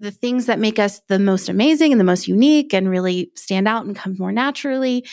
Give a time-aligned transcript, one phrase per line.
[0.00, 3.66] the things that make us the most amazing and the most unique and really stand
[3.66, 5.04] out and come more naturally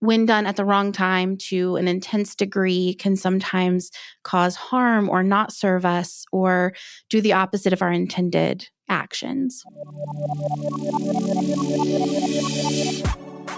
[0.00, 3.90] when done at the wrong time to an intense degree can sometimes
[4.22, 6.72] cause harm or not serve us or
[7.08, 9.64] do the opposite of our intended actions.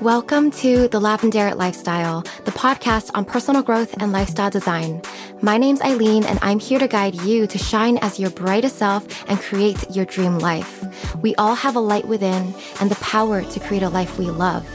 [0.01, 5.03] Welcome to the Lavendaire Lifestyle, the podcast on personal growth and lifestyle design.
[5.43, 9.07] My name's Aileen, and I'm here to guide you to shine as your brightest self
[9.29, 10.83] and create your dream life.
[11.21, 14.66] We all have a light within and the power to create a life we love.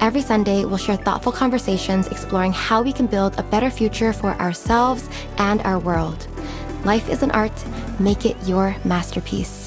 [0.00, 4.34] Every Sunday, we'll share thoughtful conversations exploring how we can build a better future for
[4.34, 6.28] ourselves and our world.
[6.84, 7.52] Life is an art,
[7.98, 9.61] make it your masterpiece.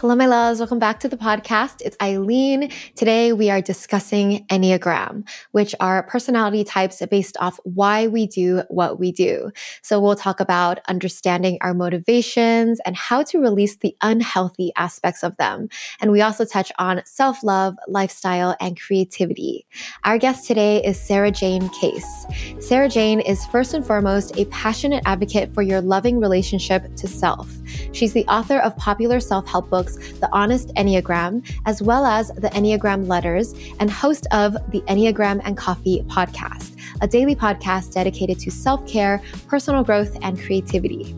[0.00, 0.60] Hello, my loves.
[0.60, 1.82] Welcome back to the podcast.
[1.84, 2.70] It's Aileen.
[2.94, 9.00] Today we are discussing Enneagram, which are personality types based off why we do what
[9.00, 9.50] we do.
[9.82, 15.36] So we'll talk about understanding our motivations and how to release the unhealthy aspects of
[15.36, 15.68] them.
[16.00, 19.66] And we also touch on self love, lifestyle, and creativity.
[20.04, 22.24] Our guest today is Sarajane Case.
[22.64, 27.52] Sarajane is first and foremost a passionate advocate for your loving relationship to self.
[27.90, 32.28] She's the author of popular self help books books, The Honest Enneagram, as well as
[32.28, 38.38] the Enneagram Letters, and host of the Enneagram and Coffee podcast, a daily podcast dedicated
[38.40, 41.14] to self care, personal growth, and creativity.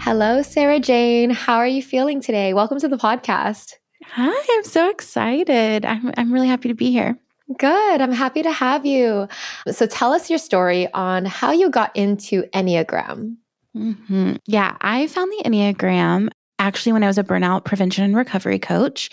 [0.00, 1.32] Hello, Sarajane.
[1.32, 2.54] How are you feeling today?
[2.54, 3.74] Welcome to the podcast.
[4.04, 5.84] Hi, I'm so excited.
[5.84, 7.16] I'm, I'm really happy to be here.
[7.58, 8.00] Good.
[8.00, 9.28] I'm happy to have you.
[9.70, 13.36] So tell us your story on how you got into Enneagram.
[13.76, 14.34] Mm-hmm.
[14.46, 16.30] Yeah, I found the Enneagram
[16.62, 19.10] actually when I was a burnout prevention and recovery coach.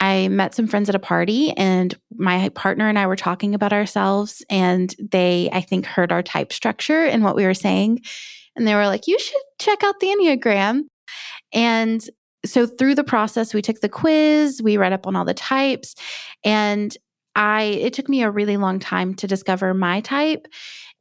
[0.00, 3.72] I met some friends at a party and my partner and I were talking about
[3.72, 8.00] ourselves and they I think heard our type structure and what we were saying
[8.54, 10.82] and they were like you should check out the Enneagram.
[11.54, 12.04] And
[12.44, 15.94] so through the process we took the quiz, we read up on all the types
[16.44, 16.94] and
[17.34, 20.46] I it took me a really long time to discover my type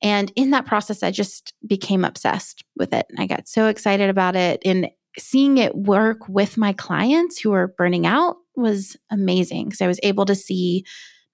[0.01, 3.05] and in that process I just became obsessed with it.
[3.17, 4.87] I got so excited about it and
[5.17, 9.99] seeing it work with my clients who are burning out was amazing because I was
[10.03, 10.85] able to see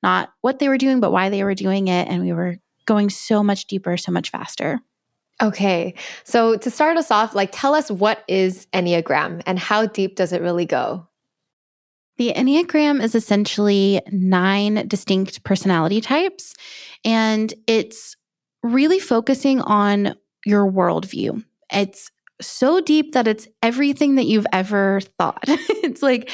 [0.01, 2.07] not what they were doing, but why they were doing it.
[2.07, 4.79] And we were going so much deeper, so much faster.
[5.41, 5.94] Okay.
[6.23, 10.34] So to start us off, like tell us what is Enneagram and how deep does
[10.34, 11.07] it really go?
[12.17, 16.53] The Enneagram is essentially nine distinct personality types,
[17.06, 18.17] and it's
[18.61, 20.16] really focusing on
[20.46, 21.46] your worldview.
[21.72, 22.11] It's
[22.41, 25.44] so deep that it's everything that you've ever thought.
[25.47, 26.29] it's like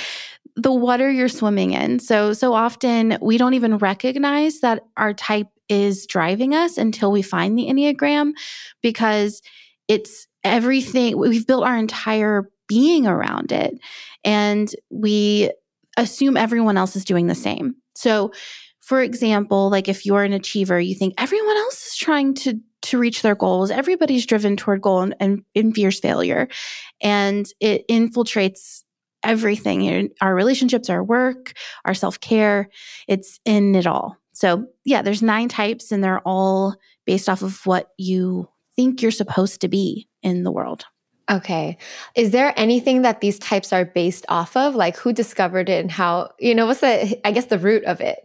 [0.56, 2.00] the water you're swimming in.
[2.00, 7.22] So, so often we don't even recognize that our type is driving us until we
[7.22, 8.34] find the Enneagram
[8.82, 9.42] because
[9.88, 11.18] it's everything.
[11.18, 13.78] We've built our entire being around it
[14.24, 15.52] and we
[15.98, 17.76] assume everyone else is doing the same.
[17.96, 18.32] So,
[18.82, 22.98] for example, like if you're an achiever, you think everyone else is trying to to
[22.98, 23.72] reach their goals.
[23.72, 26.48] Everybody's driven toward goal and, and, and fears failure.
[27.02, 28.84] And it infiltrates
[29.24, 31.54] everything our relationships, our work,
[31.84, 32.70] our self care.
[33.08, 34.18] It's in it all.
[34.34, 36.76] So, yeah, there's nine types, and they're all
[37.06, 40.86] based off of what you think you're supposed to be in the world.
[41.32, 41.78] Okay.
[42.16, 44.76] Is there anything that these types are based off of?
[44.76, 48.00] Like who discovered it and how, you know, what's the, I guess, the root of
[48.00, 48.20] it?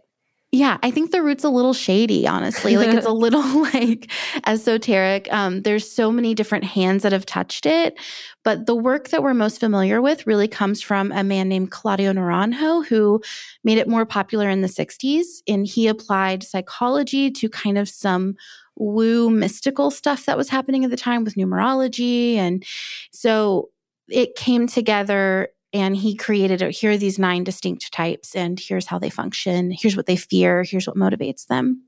[0.53, 2.75] Yeah, I think the root's a little shady, honestly.
[2.75, 3.41] Like it's a little
[3.73, 4.11] like
[4.45, 5.31] esoteric.
[5.31, 7.97] Um, there's so many different hands that have touched it.
[8.43, 12.11] But the work that we're most familiar with really comes from a man named Claudio
[12.11, 13.21] Naranjo, who
[13.63, 15.41] made it more popular in the 60s.
[15.47, 18.35] And he applied psychology to kind of some
[18.75, 22.35] woo mystical stuff that was happening at the time with numerology.
[22.35, 22.65] And
[23.13, 23.69] so
[24.09, 28.85] it came together and he created a, here are these nine distinct types and here's
[28.85, 29.71] how they function.
[29.71, 30.63] Here's what they fear.
[30.63, 31.83] Here's what motivates them.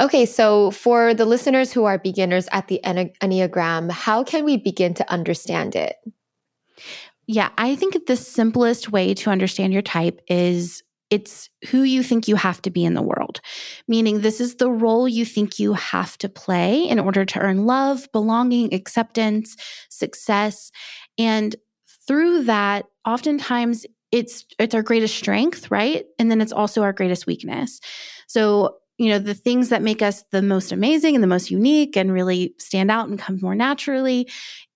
[0.00, 4.94] Okay so for the listeners who are beginners at the enneagram how can we begin
[4.94, 5.96] to understand it?
[7.26, 12.26] Yeah i think the simplest way to understand your type is it's who you think
[12.26, 13.40] you have to be in the world,
[13.86, 17.66] meaning this is the role you think you have to play in order to earn
[17.66, 19.56] love, belonging, acceptance,
[19.90, 20.72] success.
[21.16, 21.54] And
[22.06, 26.04] through that, oftentimes it's it's our greatest strength, right?
[26.18, 27.80] And then it's also our greatest weakness.
[28.28, 31.96] So, you know, the things that make us the most amazing and the most unique
[31.96, 34.28] and really stand out and come more naturally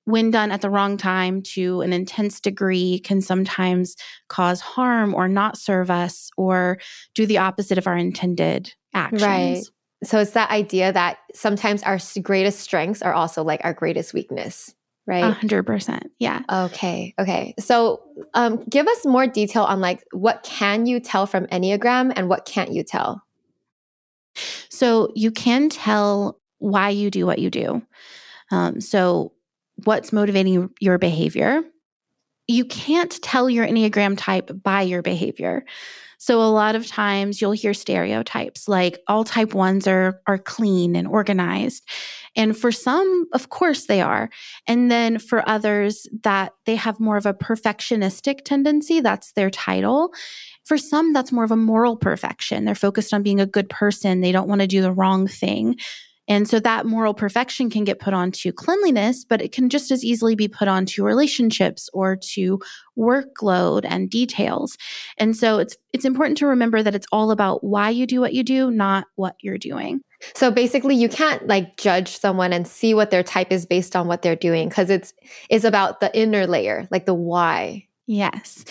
[0.09, 3.95] when done at the wrong time to an intense degree can sometimes
[4.29, 6.79] cause harm or not serve us or
[7.15, 9.23] do the opposite of our intended actions.
[9.23, 9.65] Right.
[10.03, 14.75] So it's that idea that sometimes our greatest strengths are also like our greatest weakness.
[15.09, 15.33] Right?
[15.33, 16.13] hundred percent.
[16.19, 16.43] Yeah.
[16.51, 17.15] Okay.
[17.19, 17.55] Okay.
[17.59, 18.03] So,
[18.35, 22.45] um, give us more detail on like what can you tell from Enneagram and what
[22.45, 23.23] can't you tell?
[24.69, 27.83] So you can tell why you do what you do.
[28.51, 29.33] Um, so
[29.85, 31.63] what's motivating your behavior?
[32.47, 35.65] You can't tell your Enneagram type by your behavior.
[36.19, 40.97] So a lot of times you'll hear stereotypes like all type ones are are clean
[40.97, 41.85] and organized.
[42.37, 44.31] And for some, of course they are.
[44.67, 50.13] And then for others that they have more of a perfectionistic tendency, that's their title.
[50.65, 52.65] For some, that's more of a moral perfection.
[52.65, 54.21] They're focused on being a good person.
[54.21, 55.77] They don't want to do the wrong thing.
[56.29, 60.05] And so that moral perfection can get put onto cleanliness, but it can just as
[60.05, 62.61] easily be put onto relationships or to
[62.97, 64.77] workload and details.
[65.17, 68.35] And so it's it's important to remember that it's all about why you do what
[68.35, 70.03] you do, not what you're doing.
[70.35, 74.09] So basically you can't like judge someone and see what their type is based on
[74.09, 75.15] what they're doing because it's
[75.49, 77.87] is about the inner layer, like the why.
[78.07, 78.65] Yes.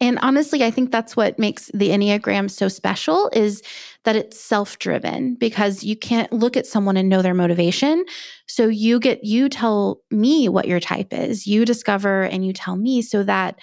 [0.00, 3.62] And honestly, I think that's what makes the Enneagram so special is
[4.04, 8.06] that it's self-driven because you can't look at someone and know their motivation.
[8.46, 11.46] So you get you tell me what your type is.
[11.46, 13.58] You discover and you tell me so that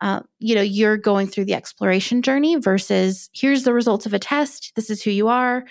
[0.00, 4.18] uh, you know you're going through the exploration journey versus here's the results of a
[4.18, 4.72] test.
[4.76, 5.64] This is who you are.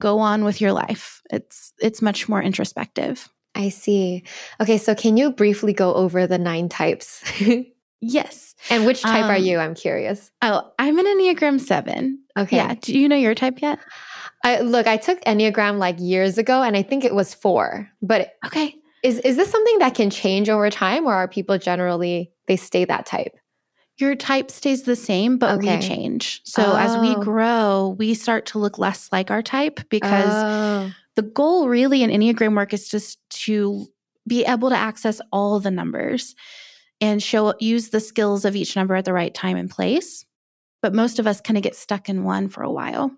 [0.00, 1.20] Go on with your life.
[1.30, 3.28] It's it's much more introspective.
[3.54, 4.24] I see.
[4.60, 7.22] Okay, so can you briefly go over the nine types?
[8.02, 8.54] yes.
[8.68, 9.58] And which type um, are you?
[9.58, 10.30] I'm curious.
[10.42, 12.18] Oh, I'm an Enneagram 7.
[12.36, 12.56] Okay.
[12.56, 12.74] Yeah.
[12.80, 13.78] Do you know your type yet?
[14.44, 17.88] I look, I took Enneagram like years ago and I think it was 4.
[18.02, 18.74] But Okay.
[19.02, 22.84] Is is this something that can change over time or are people generally they stay
[22.84, 23.34] that type?
[23.98, 25.76] Your type stays the same, but Okay.
[25.76, 26.40] we change.
[26.44, 27.20] So as we Oh.
[27.22, 30.90] grow, we start to look less like our type because Oh.
[31.16, 33.86] the goal really in Enneagram work is just to
[34.26, 36.34] be able to access all the numbers
[37.02, 40.24] and show use the skills of each number at the right time and place.
[40.80, 43.10] But most of us kind of get stuck in one for a while,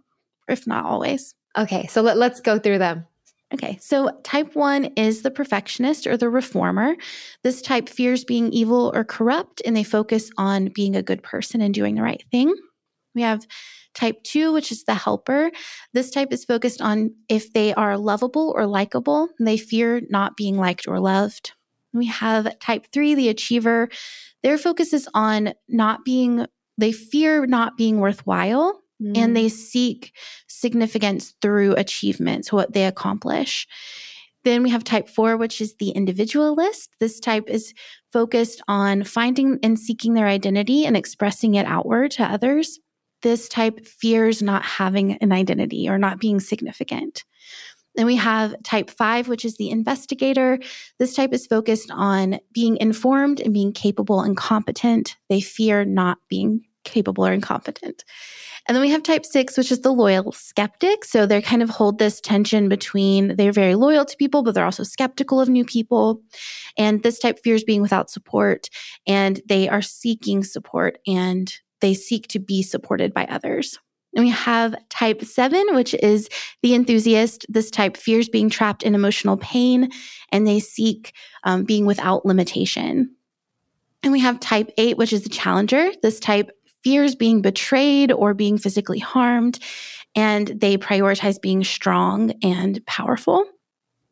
[0.48, 1.34] if not always.
[1.56, 3.06] Okay, so let, let's go through them.
[3.52, 6.96] Okay, so type one is the perfectionist or the reformer.
[7.44, 11.60] This type fears being evil or corrupt, and they focus on being a good person
[11.60, 12.52] and doing the right thing.
[13.14, 13.46] We have
[13.94, 15.52] type two, which is the helper.
[15.92, 19.28] This type is focused on if they are lovable or likable.
[19.38, 21.52] They fear not being liked or loved.
[21.94, 23.88] We have type three, the achiever.
[24.42, 26.46] Their focus is on not being,
[26.76, 29.16] they fear not being worthwhile Mm.
[29.16, 33.66] and they seek significance through achievements, what they accomplish.
[34.44, 36.90] Then we have type four, which is the individualist.
[37.00, 37.72] This type is
[38.12, 42.78] focused on finding and seeking their identity and expressing it outward to others.
[43.22, 47.24] This type fears not having an identity or not being significant.
[47.94, 50.58] Then we have type five, which is the investigator.
[50.98, 55.16] This type is focused on being informed and being capable and competent.
[55.28, 58.04] They fear not being capable or incompetent.
[58.66, 61.04] And then we have type six, which is the loyal skeptic.
[61.04, 64.64] So they kind of hold this tension between they're very loyal to people, but they're
[64.64, 66.22] also skeptical of new people.
[66.78, 68.68] And this type fears being without support
[69.06, 73.78] and they are seeking support and they seek to be supported by others.
[74.14, 76.28] And we have type seven, which is
[76.62, 77.46] the enthusiast.
[77.48, 79.90] This type fears being trapped in emotional pain
[80.30, 83.14] and they seek um, being without limitation.
[84.02, 85.90] And we have type eight, which is the challenger.
[86.02, 86.50] This type
[86.84, 89.58] fears being betrayed or being physically harmed,
[90.14, 93.46] and they prioritize being strong and powerful.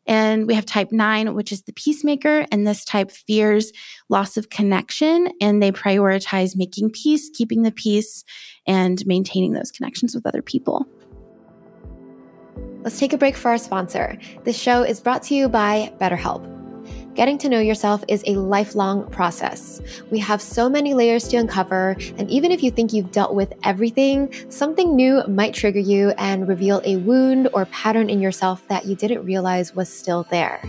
[0.05, 3.71] And we have type nine, which is the peacemaker, and this type fears
[4.09, 8.23] loss of connection and they prioritize making peace, keeping the peace,
[8.67, 10.85] and maintaining those connections with other people.
[12.83, 14.17] Let's take a break for our sponsor.
[14.43, 16.52] This show is brought to you by BetterHelp.
[17.15, 19.81] Getting to know yourself is a lifelong process.
[20.09, 23.53] We have so many layers to uncover, and even if you think you've dealt with
[23.63, 28.85] everything, something new might trigger you and reveal a wound or pattern in yourself that
[28.85, 30.59] you didn't realize was still there.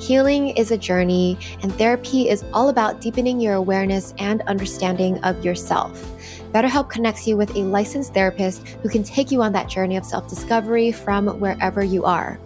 [0.00, 5.44] Healing is a journey, and therapy is all about deepening your awareness and understanding of
[5.44, 6.04] yourself.
[6.52, 10.04] BetterHelp connects you with a licensed therapist who can take you on that journey of
[10.04, 12.40] self discovery from wherever you are.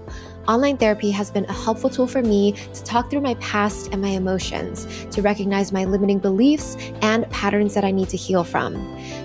[0.48, 4.00] Online therapy has been a helpful tool for me to talk through my past and
[4.00, 8.74] my emotions, to recognize my limiting beliefs and patterns that I need to heal from.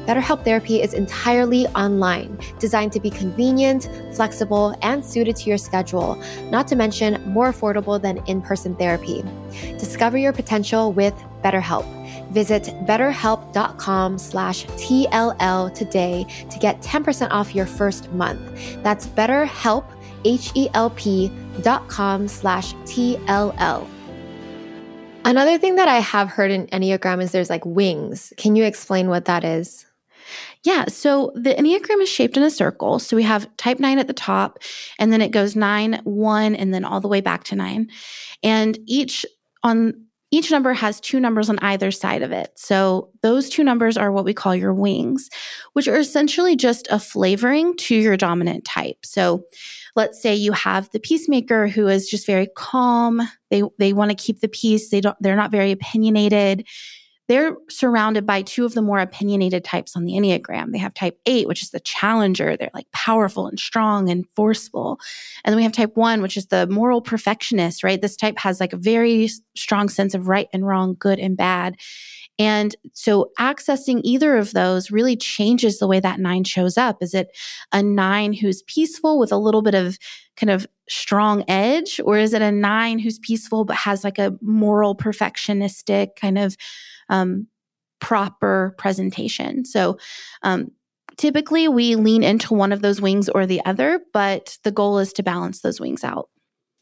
[0.08, 6.16] BetterHelp Therapy is entirely online, designed to be convenient, flexible, and suited to your schedule,
[6.50, 9.24] not to mention more affordable than in person therapy.
[9.78, 11.14] Discover your potential with
[11.44, 11.86] BetterHelp.
[12.32, 18.42] Visit betterhelp.com slash TLL today to get 10% off your first month.
[18.84, 19.86] That's BetterHelp,
[20.26, 23.88] H-E-L-P dot com slash T-L-L.
[25.24, 28.34] Another thing that I have heard in Enneagram is there's like wings.
[28.38, 29.86] Can you explain what that is?
[30.64, 30.86] Yeah.
[30.88, 33.00] So the Enneagram is shaped in a circle.
[33.00, 34.60] So we have type nine at the top,
[35.00, 37.90] and then it goes nine, one, and then all the way back to nine.
[38.44, 39.26] And each
[39.64, 39.94] on
[40.34, 42.52] each number has two numbers on either side of it.
[42.56, 45.30] So those two numbers are what we call your wings,
[45.74, 48.98] which are essentially just a flavoring to your dominant type.
[49.04, 49.44] So
[49.96, 53.22] let's say you have the peacemaker who is just very calm.
[53.50, 54.90] They they want to keep the peace.
[54.90, 56.66] They don't they're not very opinionated
[57.32, 60.74] they're surrounded by two of the more opinionated types on the Enneagram.
[60.74, 62.58] They have type eight, which is the challenger.
[62.58, 65.00] They're like powerful and strong and forceful.
[65.46, 68.02] And then we have type one, which is the moral perfectionist, right?
[68.02, 71.78] This type has like a very strong sense of right and wrong, good and bad.
[72.42, 76.98] And so accessing either of those really changes the way that nine shows up.
[77.04, 77.38] Is it
[77.72, 80.00] a nine who's peaceful with a little bit of
[80.36, 82.02] kind of strong edge?
[82.04, 86.58] Or is it a nine who's peaceful but has like a moral perfectionistic kind of
[87.10, 87.46] um,
[88.00, 89.64] proper presentation.
[89.64, 89.98] So,
[90.42, 90.72] um,
[91.18, 95.14] typically we lean into one of those wings or the other, but the goal is
[95.14, 96.30] to balance those wings out.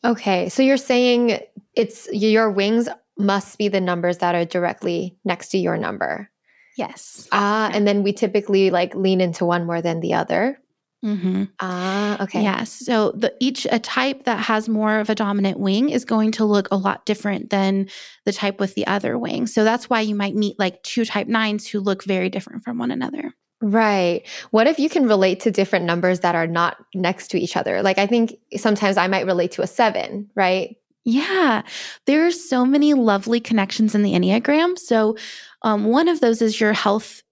[0.05, 0.47] Okay.
[0.47, 1.39] So you're saying
[1.75, 2.87] it's your wings
[3.19, 6.31] must be the numbers that are directly next to your number.
[6.77, 7.27] Yes.
[7.31, 10.59] Ah, and then we typically like lean into one more than the other.
[11.03, 11.45] Mm-hmm.
[11.59, 12.41] Ah, okay.
[12.41, 12.71] Yes.
[12.71, 16.45] So the each a type that has more of a dominant wing is going to
[16.45, 17.89] look a lot different than
[18.25, 19.47] the type with the other wing.
[19.47, 22.77] So that's why you might meet like two type nines who look very different from
[22.77, 23.33] one another.
[23.61, 24.25] Right.
[24.51, 27.81] What if you can relate to different numbers that are not next to each other?
[27.81, 30.77] Like I think sometimes I might relate to a seven, right?
[31.05, 31.63] Yeah,
[32.05, 34.77] there are so many lovely connections in the Enneagram.
[34.77, 35.15] So,
[35.63, 37.23] um, one of those is your health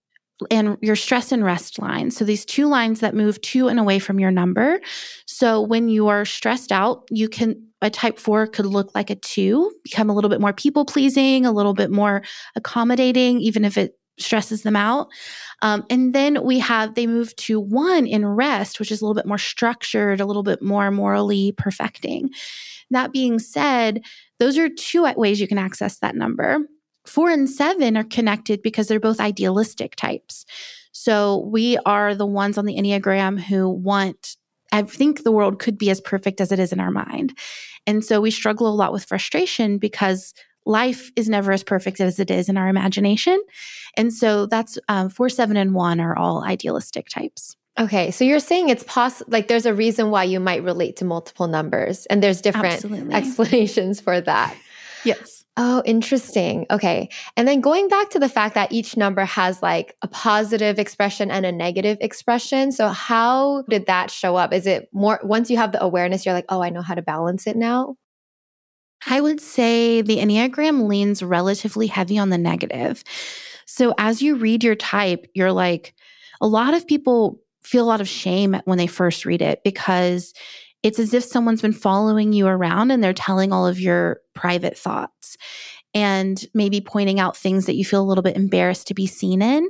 [0.52, 2.12] and your stress and rest line.
[2.12, 4.80] So these two lines that move to and away from your number.
[5.26, 9.16] So when you are stressed out, you can a type 4 could look like a
[9.16, 12.24] 2, become a little bit more people pleasing, a little bit more
[12.56, 15.08] accommodating even if it stresses them out.
[15.62, 19.16] Um, and then we have they move to 1 in rest, which is a little
[19.16, 22.32] bit more structured, a little bit more morally perfecting.
[22.92, 24.02] That being said,
[24.40, 26.60] those are two ways you can access that number.
[27.06, 30.46] Four and seven are connected because they're both idealistic types.
[30.92, 34.36] So we are the ones on the Enneagram who want,
[34.72, 37.38] I think the world could be as perfect as it is in our mind.
[37.86, 40.34] And so we struggle a lot with frustration because
[40.66, 43.42] life is never as perfect as it is in our imagination.
[43.96, 47.56] And so that's um, four, seven, and one are all idealistic types.
[47.80, 51.06] Okay, so you're saying it's possible, like there's a reason why you might relate to
[51.06, 53.14] multiple numbers, and there's different Absolutely.
[53.14, 54.56] explanations for that.
[55.04, 55.46] Yes.
[55.60, 56.68] Oh, interesting.
[56.70, 57.10] Okay.
[57.36, 61.32] And then going back to the fact that each number has like a positive expression
[61.32, 62.72] and a negative expression.
[62.72, 64.54] So, how did that show up?
[64.54, 67.02] Is it more once you have the awareness, you're like, oh, I know how to
[67.02, 67.96] balance it now?
[69.08, 73.04] I would say the Enneagram leans relatively heavy on the negative.
[73.66, 75.96] So, as you read your type, you're like,
[76.40, 80.34] a lot of people feel a lot of shame when they first read it because
[80.84, 84.78] it's as if someone's been following you around and they're telling all of your private
[84.78, 85.38] thoughts
[85.94, 89.42] and maybe pointing out things that you feel a little bit embarrassed to be seen
[89.42, 89.68] in.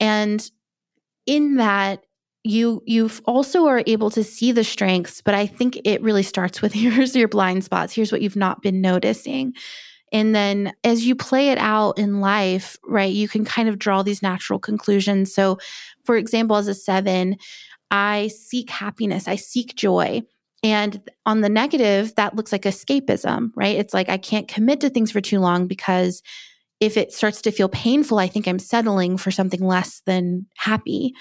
[0.00, 0.50] And
[1.26, 2.04] in that,
[2.42, 6.62] you you also are able to see the strengths, but I think it really starts
[6.62, 7.92] with here's your blind spots.
[7.92, 9.54] Here's what you've not been noticing.
[10.12, 14.02] And then as you play it out in life, right, you can kind of draw
[14.02, 15.32] these natural conclusions.
[15.32, 15.58] So,
[16.04, 17.36] for example, as a seven,
[17.90, 20.22] I seek happiness, I seek joy.
[20.62, 23.76] And on the negative, that looks like escapism, right?
[23.76, 26.22] It's like I can't commit to things for too long because
[26.80, 31.14] if it starts to feel painful, I think I'm settling for something less than happy.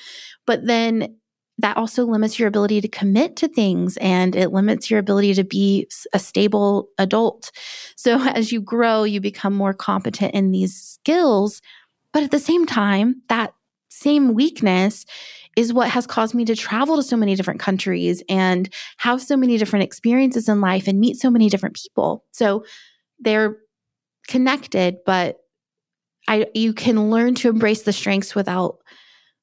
[0.46, 1.19] But then
[1.60, 5.44] that also limits your ability to commit to things and it limits your ability to
[5.44, 7.52] be a stable adult.
[7.96, 11.62] So as you grow, you become more competent in these skills.
[12.14, 13.54] But at the same time, that
[13.90, 15.06] same weakness
[15.58, 19.36] is what has caused me to travel to so many different countries and have so
[19.36, 22.24] many different experiences in life and meet so many different people.
[22.32, 22.64] So
[23.20, 23.58] they're
[24.28, 25.40] connected, but
[26.28, 28.78] I you can learn to embrace the strengths without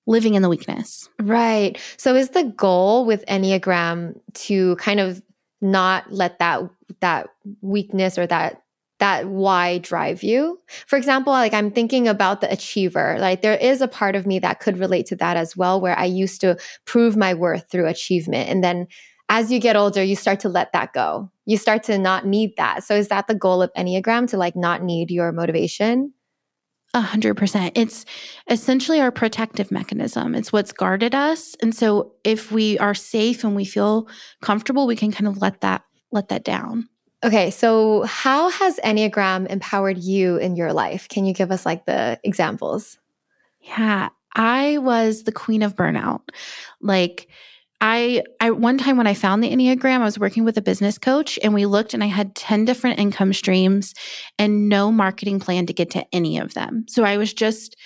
[0.06, 1.08] living in the weakness.
[1.20, 1.78] Right.
[1.96, 5.22] So is the goal with Enneagram to kind of
[5.60, 6.62] not let that
[7.00, 7.28] that
[7.60, 8.62] weakness or that
[8.98, 10.58] that why drive you.
[10.86, 13.16] For example, like I'm thinking about the achiever.
[13.18, 15.98] Like there is a part of me that could relate to that as well, where
[15.98, 18.48] I used to prove my worth through achievement.
[18.48, 18.86] And then
[19.28, 21.30] as you get older, you start to let that go.
[21.44, 22.84] You start to not need that.
[22.84, 26.12] So is that the goal of Enneagram to like not need your motivation?
[26.94, 27.76] A hundred percent.
[27.76, 28.06] It's
[28.48, 30.34] essentially our protective mechanism.
[30.34, 31.54] It's what's guarded us.
[31.60, 34.08] And so if we are safe and we feel
[34.40, 36.88] comfortable, we can kind of let that let that down.
[37.24, 41.08] Okay, so how has Enneagram empowered you in your life?
[41.08, 42.98] Can you give us like the examples?
[43.62, 46.22] Yeah, I was the queen of burnout.
[46.80, 47.28] Like,
[47.80, 50.98] I I one time when I found the Enneagram, I was working with a business
[50.98, 53.94] coach and we looked and I had 10 different income streams
[54.38, 56.86] and no marketing plan to get to any of them.
[56.88, 57.76] So I was just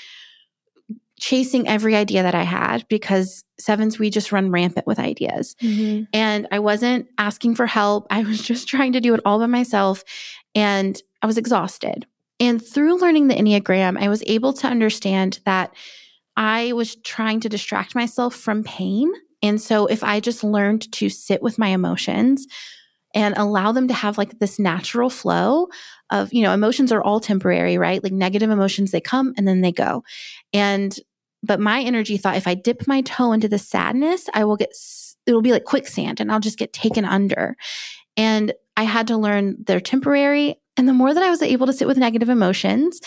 [1.18, 5.54] chasing every idea that I had because sevens, we just run rampant with ideas.
[5.62, 6.04] Mm-hmm.
[6.14, 8.06] And I wasn't asking for help.
[8.10, 10.02] I was just trying to do it all by myself.
[10.54, 12.06] And I was exhausted.
[12.40, 15.74] And through learning the Enneagram, I was able to understand that
[16.36, 19.12] I was trying to distract myself from pain.
[19.42, 22.46] And so if I just learned to sit with my emotions,
[23.14, 25.68] and allow them to have like this natural flow
[26.10, 28.02] of, you know, emotions are all temporary, right?
[28.02, 30.04] Like negative emotions, they come and then they go.
[30.52, 30.96] And
[31.42, 34.70] but my energy thought if I dip my toe into the sadness, I will get,
[35.26, 37.56] it'll be like quicksand and I'll just get taken under.
[38.16, 40.56] And I had to learn they're temporary.
[40.76, 43.00] And the more that I was able to sit with negative emotions,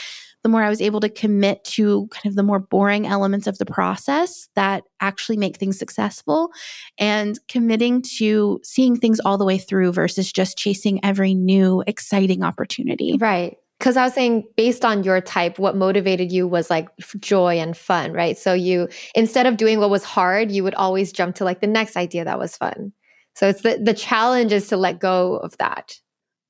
[0.44, 3.58] the more I was able to commit to kind of the more boring elements of
[3.58, 6.52] the process that actually make things successful
[6.98, 12.44] and committing to seeing things all the way through versus just chasing every new exciting
[12.44, 13.18] opportunity.
[13.20, 16.88] Right because I was saying based on your type, what motivated you was like
[17.20, 18.38] joy and fun, right?
[18.38, 21.68] So you instead of doing what was hard, you would always jump to like the
[21.68, 22.94] next idea that was fun.
[23.36, 26.00] So it's the the challenge is to let go of that.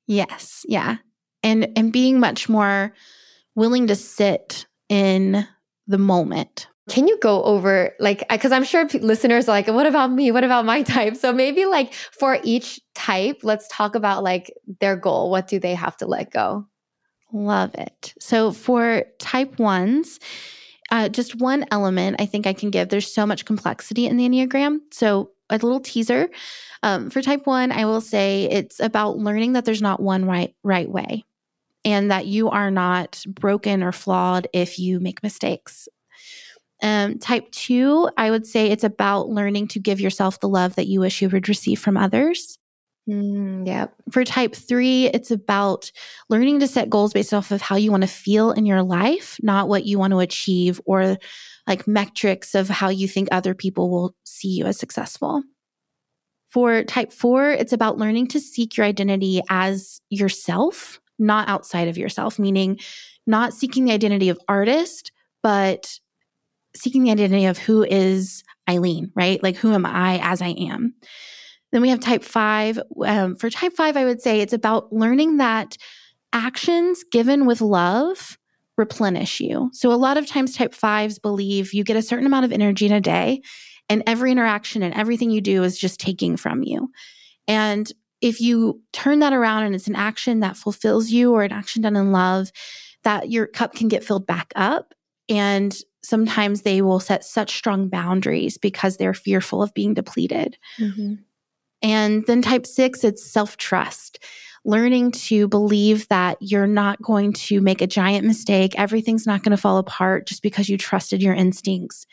[0.06, 0.98] Yes, yeah.
[1.42, 2.94] And and being much more
[3.56, 5.48] willing to sit in
[5.88, 6.68] the moment.
[6.90, 10.32] Can you go over like because I'm sure listeners are like, what about me?
[10.32, 11.16] What about my type?
[11.16, 15.30] So maybe like for each type, let's talk about like their goal.
[15.30, 16.68] What do they have to let go?
[17.32, 18.14] Love it.
[18.20, 20.20] So for type ones,
[20.92, 22.90] uh, just one element I think I can give.
[22.90, 24.80] There's so much complexity in the Enneagram.
[24.92, 26.30] So a little teaser.
[26.84, 30.54] Um, for type one, I will say it's about learning that there's not one right
[30.64, 31.24] right way,
[31.86, 35.88] and that you are not broken or flawed if you make mistakes.
[36.82, 40.88] Um, type two, I would say it's about learning to give yourself the love that
[40.88, 42.58] you wish you would receive from others.
[43.10, 43.88] Mm, yeah.
[44.12, 45.92] For type three, it's about
[46.30, 49.38] learning to set goals based off of how you want to feel in your life,
[49.42, 51.18] not what you want to achieve or
[51.68, 55.44] like metrics of how you think other people will see you as successful.
[56.50, 61.98] For type four, it's about learning to seek your identity as yourself, not outside of
[61.98, 62.80] yourself, meaning
[63.26, 66.00] not seeking the identity of artist, but
[66.76, 69.42] seeking the identity of who is Aileen, right?
[69.44, 70.96] Like, who am I as I am?
[71.72, 72.80] Then we have type five.
[73.06, 75.78] Um, for type five, I would say it's about learning that
[76.32, 78.38] actions given with love
[78.78, 79.70] replenish you.
[79.72, 82.86] So a lot of times, type fives believe you get a certain amount of energy
[82.86, 83.42] in a day,
[83.90, 86.90] and every interaction and everything you do is just taking from you.
[87.48, 87.92] And
[88.24, 91.82] if you turn that around and it's an action that fulfills you or an action
[91.82, 92.54] done in love,
[93.04, 94.94] that your cup can get filled back up.
[95.28, 100.58] And sometimes they will set such strong boundaries because they're fearful of being depleted.
[100.80, 101.16] Mm-hmm.
[101.82, 104.24] And then type six, it's self trust.
[104.66, 108.74] Learning to believe that you're not going to make a giant mistake.
[108.78, 112.06] Everything's not going to fall apart just because you trusted your instincts.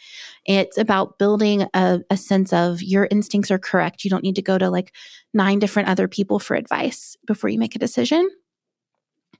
[0.46, 4.04] It's about building a, a sense of your instincts are correct.
[4.04, 4.92] You don't need to go to like
[5.32, 8.28] nine different other people for advice before you make a decision.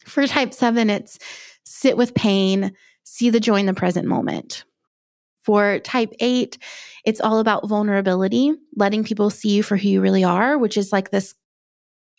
[0.04, 1.18] For type seven, it's
[1.64, 4.64] sit with pain, see the joy in the present moment.
[5.42, 6.58] For type eight,
[7.04, 10.92] it's all about vulnerability, letting people see you for who you really are, which is
[10.92, 11.34] like this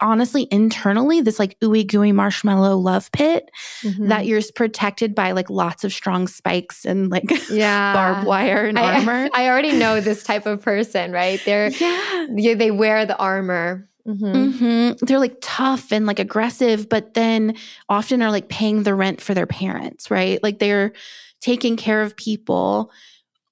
[0.02, 3.50] honestly internally this like ooey gooey marshmallow love pit
[3.82, 4.08] mm-hmm.
[4.08, 7.94] that you're protected by like lots of strong spikes and like yeah.
[7.94, 9.30] barbed wire and I, armor.
[9.34, 11.42] I already know this type of person, right?
[11.46, 12.56] They're yeah.
[12.56, 13.88] they wear the armor.
[14.08, 14.26] Mm-hmm.
[14.26, 15.06] Mm-hmm.
[15.06, 17.56] They're like tough and like aggressive, but then
[17.88, 20.42] often are like paying the rent for their parents, right?
[20.42, 20.94] Like they're
[21.40, 22.92] taking care of people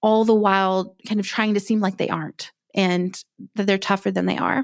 [0.02, 3.24] all the while kind of trying to seem like they aren't and
[3.56, 4.64] that they're tougher than they are.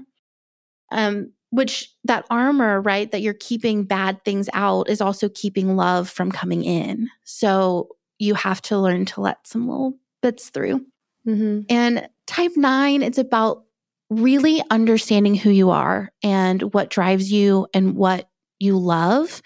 [0.91, 6.09] Um, which that armor, right, that you're keeping bad things out is also keeping love
[6.09, 7.09] from coming in.
[7.23, 10.85] So you have to learn to let some little bits through.
[11.27, 11.61] Mm-hmm.
[11.69, 13.63] And type nine, it's about
[14.09, 18.29] really understanding who you are and what drives you and what
[18.59, 19.41] you love,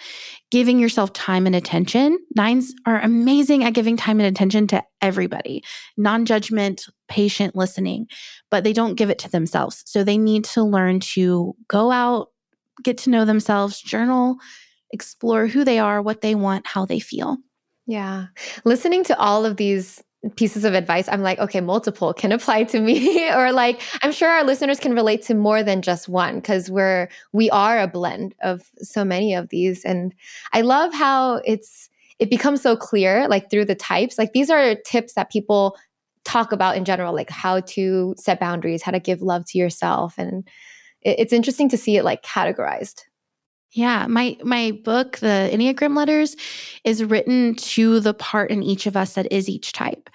[0.52, 2.17] giving yourself time and attention.
[2.36, 5.63] Nines are amazing at giving time and attention to everybody,
[5.98, 8.08] non judgment, patient listening,
[8.52, 9.84] but they don't give it to themselves.
[9.86, 12.30] So they need to learn to go out,
[12.84, 14.38] get to know themselves, journal,
[14.91, 17.38] explore who they are, what they want, how they feel.
[17.88, 18.28] Yeah.
[18.65, 20.04] Listening to all of these
[20.36, 23.29] pieces of advice, I'm like, okay, multiple can apply to me.
[23.32, 27.10] or like, I'm sure our listeners can relate to more than just one because we're,
[27.32, 29.84] we are a blend of so many of these.
[29.86, 30.13] And
[30.53, 34.17] I love how it's, it becomes so clear, like through the types.
[34.17, 35.77] Like these are tips that people
[36.25, 40.15] talk about in general, like how to set boundaries, how to give love to yourself.
[40.17, 40.47] And
[41.01, 43.03] it, it's interesting to see it like categorized.
[43.71, 46.36] Yeah, my my book, the Enneagram Letters,
[46.84, 50.10] is written to the part in each of us that is each type.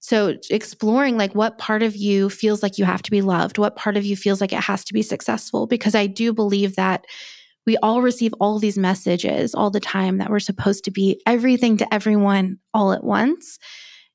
[0.00, 3.76] So exploring like what part of you feels like you have to be loved, what
[3.76, 7.04] part of you feels like it has to be successful because I do believe that
[7.66, 11.76] we all receive all these messages all the time that we're supposed to be everything
[11.78, 13.58] to everyone all at once.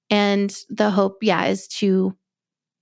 [0.09, 2.15] And the hope, yeah, is to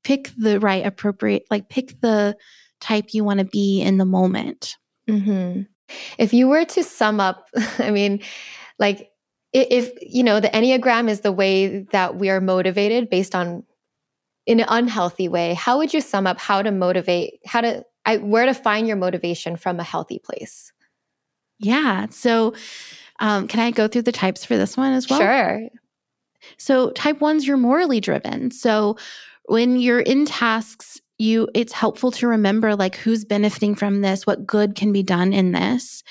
[0.04, 2.36] pick the right appropriate like pick the
[2.80, 4.78] type you want to be in the moment.
[5.10, 5.64] Mm-hmm.
[6.18, 7.48] If you were to sum up,
[7.80, 8.22] I mean,
[8.80, 9.12] like
[9.54, 13.64] if, you know, the Enneagram is the way that we are motivated based on
[14.46, 18.18] in an unhealthy way, how would you sum up how to motivate, how to, I,
[18.18, 20.72] where to find your motivation from a healthy place?
[21.60, 22.08] Yeah.
[22.10, 22.56] So,
[23.20, 25.20] um, can I go through the types for this one as well?
[25.20, 25.68] Sure.
[26.58, 28.50] So, type one's you're morally driven.
[28.50, 28.98] So,
[29.46, 34.46] when you're in tasks you it's helpful to remember like who's benefiting from this, what
[34.46, 36.04] good can be done in this.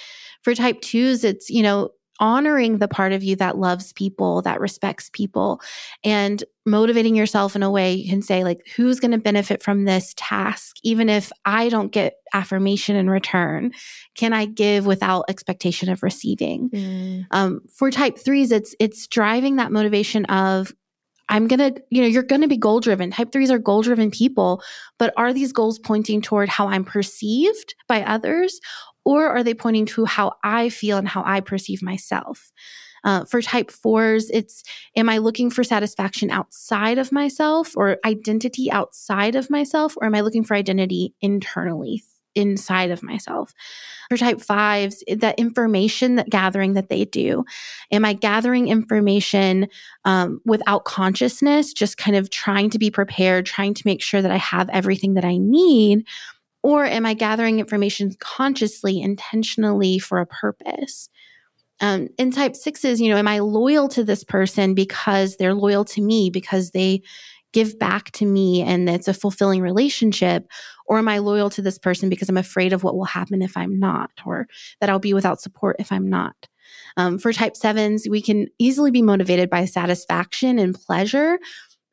[0.43, 4.61] For type 2s it's, you know, honoring the part of you that loves people, that
[4.61, 5.61] respects people,
[6.05, 9.85] and motivating yourself in a way you can say, like, who's going to benefit from
[9.85, 10.77] this task?
[10.85, 13.73] Even if I don't get affirmation in return,
[14.15, 16.71] can I give without expectation of receiving?
[16.71, 17.27] Mm.
[17.31, 20.73] Um, for type threes, it's it's driving that motivation of
[21.31, 23.13] I'm going to, you know, you're going to be goal driven.
[23.13, 24.63] Type threes are goal driven people,
[24.99, 28.61] but are these goals pointing toward how I'm perceived by others?
[29.05, 32.51] Or are they pointing to how I feel and how I perceive myself?
[33.03, 34.63] Uh, for type fours, it's
[34.95, 40.15] am I looking for satisfaction outside of myself or identity outside of myself, or am
[40.15, 42.03] I looking for identity internally
[42.35, 43.53] inside of myself.
[44.09, 47.45] For type fives, that information that gathering that they do,
[47.93, 49.69] am I gathering information
[50.05, 54.31] um, without consciousness, just kind of trying to be prepared, trying to make sure that
[54.31, 56.07] I have everything that I need?
[56.63, 61.09] Or am I gathering information consciously, intentionally for a purpose?
[61.81, 65.85] Um, in type sixes, you know, am I loyal to this person because they're loyal
[65.87, 67.03] to me, because they
[67.53, 70.47] give back to me and it's a fulfilling relationship?
[70.87, 73.57] Or am I loyal to this person because I'm afraid of what will happen if
[73.57, 74.49] I'm not, or
[74.81, 76.49] that I'll be without support if I'm not?
[76.97, 81.39] Um, for type sevens, we can easily be motivated by satisfaction and pleasure.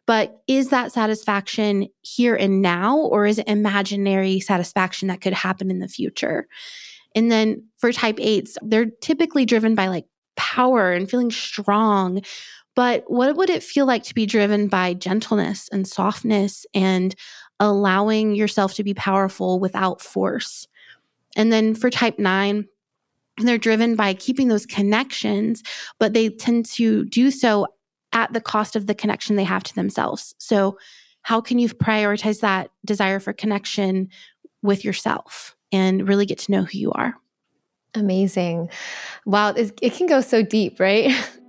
[0.06, 5.70] But is that satisfaction here and now, or is it imaginary satisfaction that could happen
[5.70, 6.48] in the future?
[7.14, 10.06] And then for type eights, they're typically driven by like
[10.38, 12.22] power and feeling strong,
[12.76, 17.16] but what would it feel like to be driven by gentleness and softness and
[17.60, 20.68] allowing yourself to be powerful without force?
[21.36, 22.68] And then for type nine,
[23.38, 25.64] they're driven by keeping those connections,
[26.00, 27.68] but they tend to do so
[28.14, 30.34] at the cost of the connection they have to themselves.
[30.38, 30.78] So,
[31.22, 34.10] how can you prioritize that desire for connection
[34.62, 37.16] with yourself and really get to know who you are?
[37.96, 38.70] Amazing.
[39.26, 41.12] Wow, it, it can go so deep, right?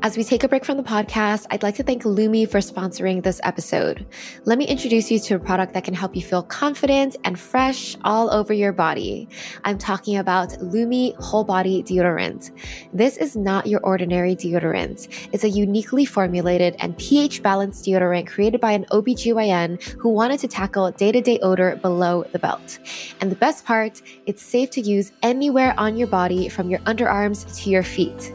[0.00, 3.20] As we take a break from the podcast, I'd like to thank Lume for sponsoring
[3.20, 4.06] this episode.
[4.44, 7.96] Let me introduce you to a product that can help you feel confident and fresh
[8.04, 9.28] all over your body.
[9.64, 12.52] I'm talking about Lume Whole Body Deodorant.
[12.92, 15.08] This is not your ordinary deodorant.
[15.32, 20.48] It's a uniquely formulated and pH balanced deodorant created by an OBGYN who wanted to
[20.48, 22.78] tackle day to day odor below the belt.
[23.20, 27.52] And the best part, it's safe to use anywhere on your body from your underarms
[27.64, 28.32] to your feet.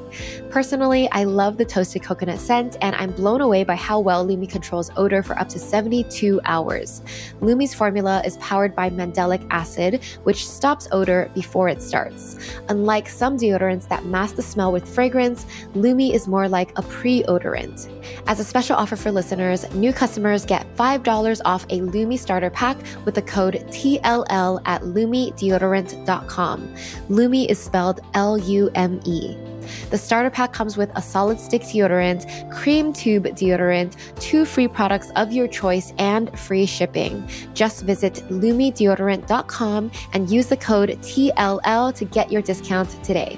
[0.49, 4.47] Personally, I love the toasted coconut scent, and I'm blown away by how well Lume
[4.47, 7.01] controls odor for up to 72 hours.
[7.41, 12.37] Lume's formula is powered by mandelic acid, which stops odor before it starts.
[12.69, 17.89] Unlike some deodorants that mask the smell with fragrance, Lume is more like a pre-odorant.
[18.27, 22.77] As a special offer for listeners, new customers get $5 off a Lume starter pack
[23.05, 26.75] with the code TLL at lumedeodorant.com.
[27.09, 29.52] Lume is spelled L U M E.
[29.89, 35.11] The starter pack comes with a solid stick deodorant, cream tube deodorant, two free products
[35.15, 37.27] of your choice, and free shipping.
[37.53, 43.37] Just visit lumedeodorant.com and use the code TLL to get your discount today.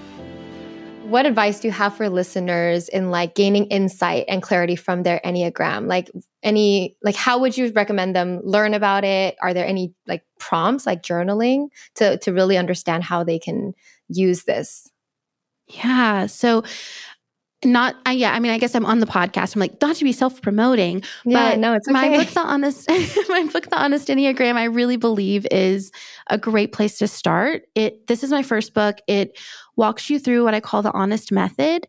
[1.06, 5.22] What advice do you have for listeners in like gaining insight and clarity from their
[5.24, 5.88] Enneagram?
[5.88, 6.10] Like
[6.42, 9.36] any like how would you recommend them learn about it?
[9.40, 13.74] Are there any like prompts like journaling to to really understand how they can
[14.08, 14.90] use this?
[15.68, 16.28] Yeah.
[16.28, 16.64] So
[17.66, 20.04] not I, yeah i mean i guess i'm on the podcast i'm like not to
[20.04, 21.94] be self-promoting Yeah, but no, it's okay.
[21.94, 22.88] my book the honest
[23.30, 25.92] my book the honest enneagram i really believe is
[26.30, 29.38] a great place to start it this is my first book it
[29.76, 31.88] walks you through what i call the honest method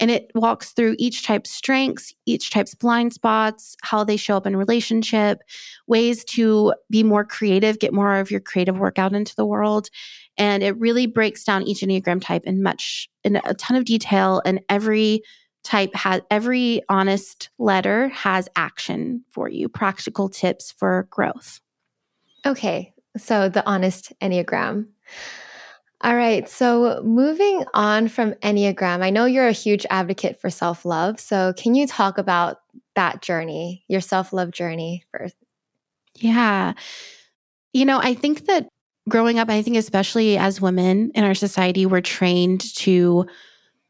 [0.00, 4.46] and it walks through each type's strengths each type's blind spots how they show up
[4.46, 5.40] in relationship
[5.86, 9.90] ways to be more creative get more of your creative work out into the world
[10.38, 14.40] and it really breaks down each enneagram type in much in a ton of detail
[14.44, 15.22] and every
[15.64, 21.60] type has every honest letter has action for you practical tips for growth
[22.46, 24.86] Okay, so the honest Enneagram.
[26.02, 30.84] All right, so moving on from Enneagram, I know you're a huge advocate for self
[30.84, 31.18] love.
[31.18, 32.58] So, can you talk about
[32.94, 35.34] that journey, your self love journey first?
[36.20, 36.72] yeah
[37.72, 38.68] you know i think that
[39.08, 43.26] growing up i think especially as women in our society we're trained to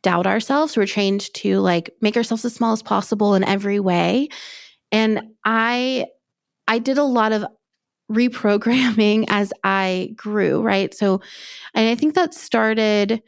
[0.03, 4.29] doubt ourselves we're trained to like make ourselves as small as possible in every way
[4.93, 6.07] and i
[6.67, 7.45] i did a lot of
[8.11, 10.93] reprogramming as I grew, right?
[10.95, 11.21] So,
[11.75, 13.23] and I think that started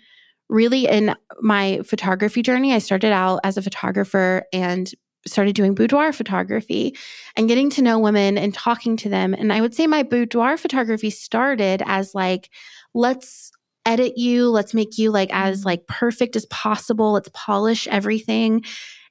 [0.49, 2.73] really in my photography journey.
[2.73, 4.93] I started out as a photographer and
[5.27, 6.97] started doing boudoir photography
[7.37, 9.35] and getting to know women and talking to them.
[9.35, 12.51] And I would say my boudoir photography started as like,
[12.95, 13.53] let's
[13.87, 15.69] edit you, let's make you like as mm-hmm.
[15.69, 18.65] like perfect as possible, let's polish everything.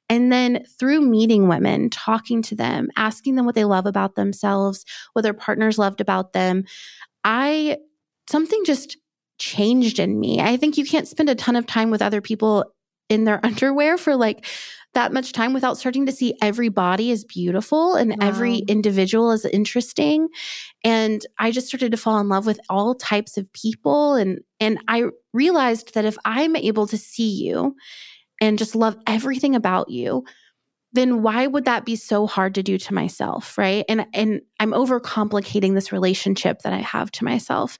[0.08, 4.84] And then through meeting women, talking to them, asking them what they love about themselves,
[5.12, 6.64] what their partners loved about them,
[7.22, 7.78] I
[8.28, 8.96] something just
[9.38, 10.40] changed in me.
[10.40, 12.72] I think you can't spend a ton of time with other people
[13.08, 14.46] in their underwear for like
[14.94, 18.28] that much time without starting to see every body as beautiful and Wow.
[18.28, 20.28] every individual as interesting.
[20.84, 24.78] And I just started to fall in love with all types of people and and
[24.88, 27.76] I realized that if I'm able to see you
[28.40, 30.24] and just love everything about you,
[30.92, 33.84] then why would that be so hard to do to myself, right?
[33.88, 37.78] And and I'm overcomplicating this relationship that I have to myself.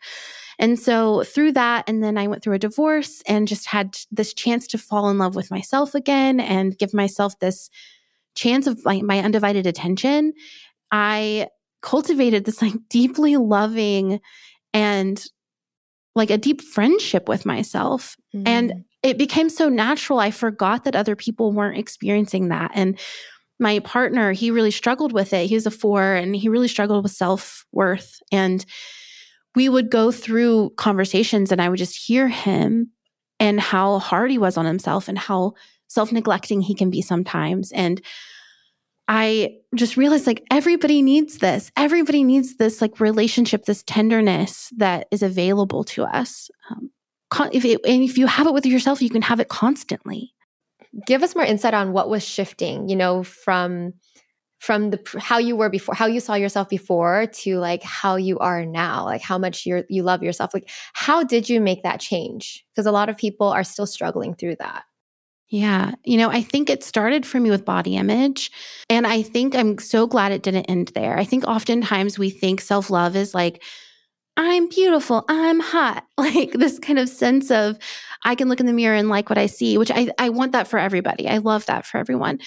[0.61, 4.33] And so through that and then I went through a divorce and just had this
[4.35, 7.69] chance to fall in love with myself again and give myself this
[8.37, 10.33] chance of like my undivided attention.
[10.93, 11.49] I
[11.83, 14.21] cultivated this like deeply loving
[14.73, 15.25] and
[16.15, 18.85] like a deep friendship with myself And Mm.
[19.03, 20.19] it became so natural.
[20.21, 22.71] I forgot that other people weren't experiencing that.
[22.75, 22.99] And
[23.59, 25.47] my partner, he really struggled with it.
[25.49, 28.21] He was a four and he really struggled with self worth.
[28.31, 28.65] And
[29.55, 32.91] we would go through conversations and I would just hear him
[33.39, 35.55] and how hard he was on himself and how
[35.89, 37.73] self neglecting he can be sometimes.
[37.73, 38.01] And
[39.09, 41.73] I just realized like everybody needs this.
[41.77, 46.49] Everybody needs this like relationship, this tenderness that is available to us.
[46.71, 46.91] Um,
[47.53, 50.33] if it, and if you have it with yourself, you can have it constantly.
[51.07, 53.93] give us more insight on what was shifting you know from
[54.61, 58.39] from the how you were before how you saw yourself before to like how you
[58.39, 61.99] are now like how much you you love yourself like how did you make that
[61.99, 64.85] change because a lot of people are still struggling through that
[65.49, 65.95] Yeah.
[66.05, 68.53] You know, I think it started for me with body image.
[68.89, 71.19] And I think I'm so glad it didn't end there.
[71.19, 73.61] I think oftentimes we think self love is like,
[74.37, 77.79] I'm beautiful, I'm hot, like this kind of sense of
[78.25, 80.53] I can look in the mirror and like what I see, which I, I want
[80.53, 81.29] that for everybody.
[81.29, 82.39] I love that for everyone.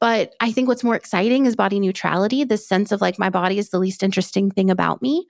[0.00, 3.58] But I think what's more exciting is body neutrality, this sense of like my body
[3.58, 5.26] is the least interesting thing about me.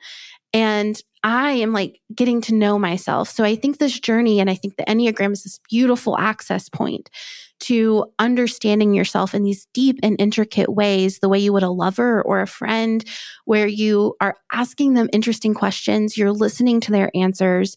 [0.52, 3.28] And I am like getting to know myself.
[3.28, 7.10] So I think this journey and I think the Enneagram is this beautiful access point
[7.58, 12.22] to understanding yourself in these deep and intricate ways, the way you would a lover
[12.22, 13.04] or a friend,
[13.44, 17.76] where you are asking them interesting questions, you're listening to their answers,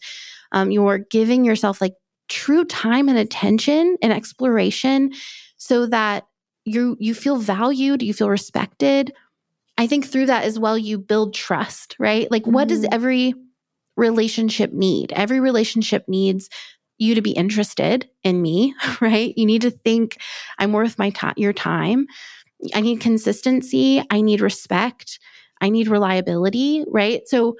[0.51, 1.93] um, you're giving yourself like
[2.27, 5.11] true time and attention and exploration
[5.57, 6.25] so that
[6.65, 9.13] you you feel valued, you feel respected.
[9.77, 12.29] I think through that as well, you build trust, right?
[12.31, 12.89] Like, what does Mhm.
[12.91, 13.33] every
[13.97, 15.11] relationship need?
[15.13, 16.49] Every relationship needs
[16.97, 19.33] you to be interested in me, right?
[19.37, 20.17] You need to think
[20.57, 22.07] I'm worth my time, your time.
[22.75, 24.03] I need consistency.
[24.09, 25.19] I need respect.
[25.61, 27.21] I need reliability, right?
[27.27, 27.57] So,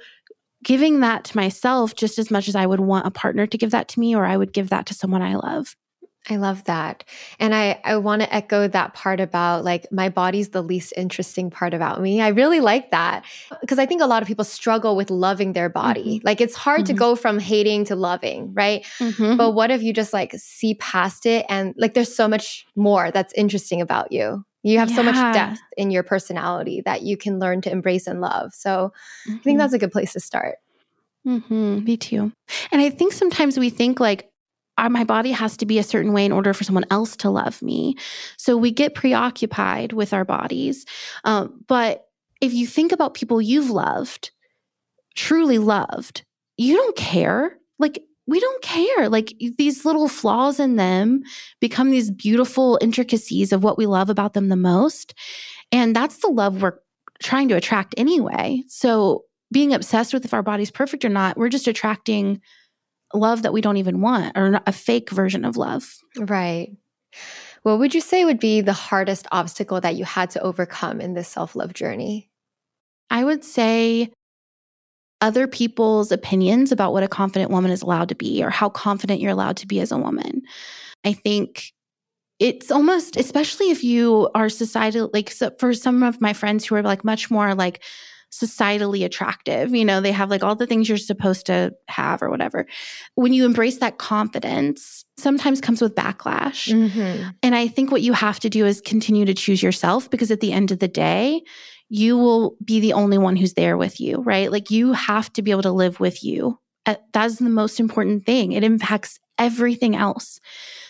[0.64, 3.70] giving that to myself just as much as I would want a partner to give
[3.70, 5.76] that to me, or I would give that to someone I love.
[6.28, 7.02] I love that.
[7.38, 11.50] And I, I want to echo that part about like my body's the least interesting
[11.50, 12.20] part about me.
[12.20, 13.24] I really like that
[13.62, 16.20] because I think a lot of people struggle with loving their body.
[16.22, 16.98] Like it's hard to Mhm.
[16.98, 18.84] go from hating to loving, right?
[19.00, 19.38] Mhm.
[19.38, 23.10] But what if you just like see past it and like there's so much more
[23.10, 24.44] that's interesting about you?
[24.62, 28.20] You have so much depth in your personality that you can learn to embrace and
[28.20, 28.52] love.
[28.52, 28.92] So
[29.26, 29.58] I think Mhm.
[29.58, 30.56] that's a good place to start.
[31.24, 32.32] hmm Me too.
[32.72, 34.29] And I think sometimes we think like
[34.88, 37.60] my body has to be a certain way in order for someone else to love
[37.62, 37.96] me.
[38.36, 40.86] So we get preoccupied with our bodies.
[41.24, 42.06] Um, but
[42.40, 44.30] if you think about people you've loved,
[45.14, 46.24] truly loved,
[46.56, 47.58] you don't care.
[47.78, 49.08] Like, we don't care.
[49.08, 51.22] Like, these little flaws in them
[51.60, 55.14] become these beautiful intricacies of what we love about them the most.
[55.72, 56.78] And that's the love we're
[57.22, 58.62] trying to attract anyway.
[58.68, 62.40] So, being obsessed with if our body's perfect or not, we're just attracting
[63.14, 65.96] love that we don't even want or a fake version of love.
[66.16, 66.76] Right.
[67.62, 71.14] What would you say would be the hardest obstacle that you had to overcome in
[71.14, 72.30] this self love journey?
[73.10, 74.12] I would say
[75.20, 79.20] other people's opinions about what a confident woman is allowed to be or how confident
[79.20, 80.42] you're allowed to be as a woman.
[81.04, 81.72] I think
[82.38, 86.74] it's almost, especially if you are societal, like so for some of my friends who
[86.74, 87.82] are like much more like
[88.30, 89.74] societally attractive.
[89.74, 92.66] You know, they have like all the things you're supposed to have or whatever.
[93.14, 96.72] When you embrace that confidence, sometimes comes with backlash.
[96.72, 97.30] Mm-hmm.
[97.42, 100.40] And I think what you have to do is continue to choose yourself because at
[100.40, 101.42] the end of the day,
[101.88, 104.50] you will be the only one who's there with you, right?
[104.50, 106.58] Like you have to be able to live with you.
[106.86, 108.52] Uh, That's the most important thing.
[108.52, 110.38] It impacts everything else.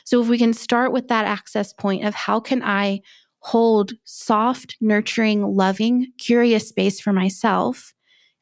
[0.05, 3.01] So if we can start with that access point of how can I
[3.41, 7.93] hold soft, nurturing, loving, curious space for myself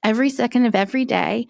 [0.05, 1.47] every second of every day,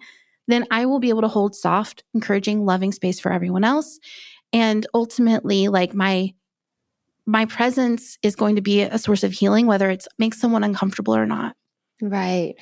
[0.47, 3.99] then I will be able to hold soft, encouraging, loving space for everyone else.
[4.51, 6.33] And ultimately, like my
[7.25, 11.15] my presence is going to be a source of healing, whether it makes someone uncomfortable
[11.15, 11.55] or not.
[12.01, 12.55] Right.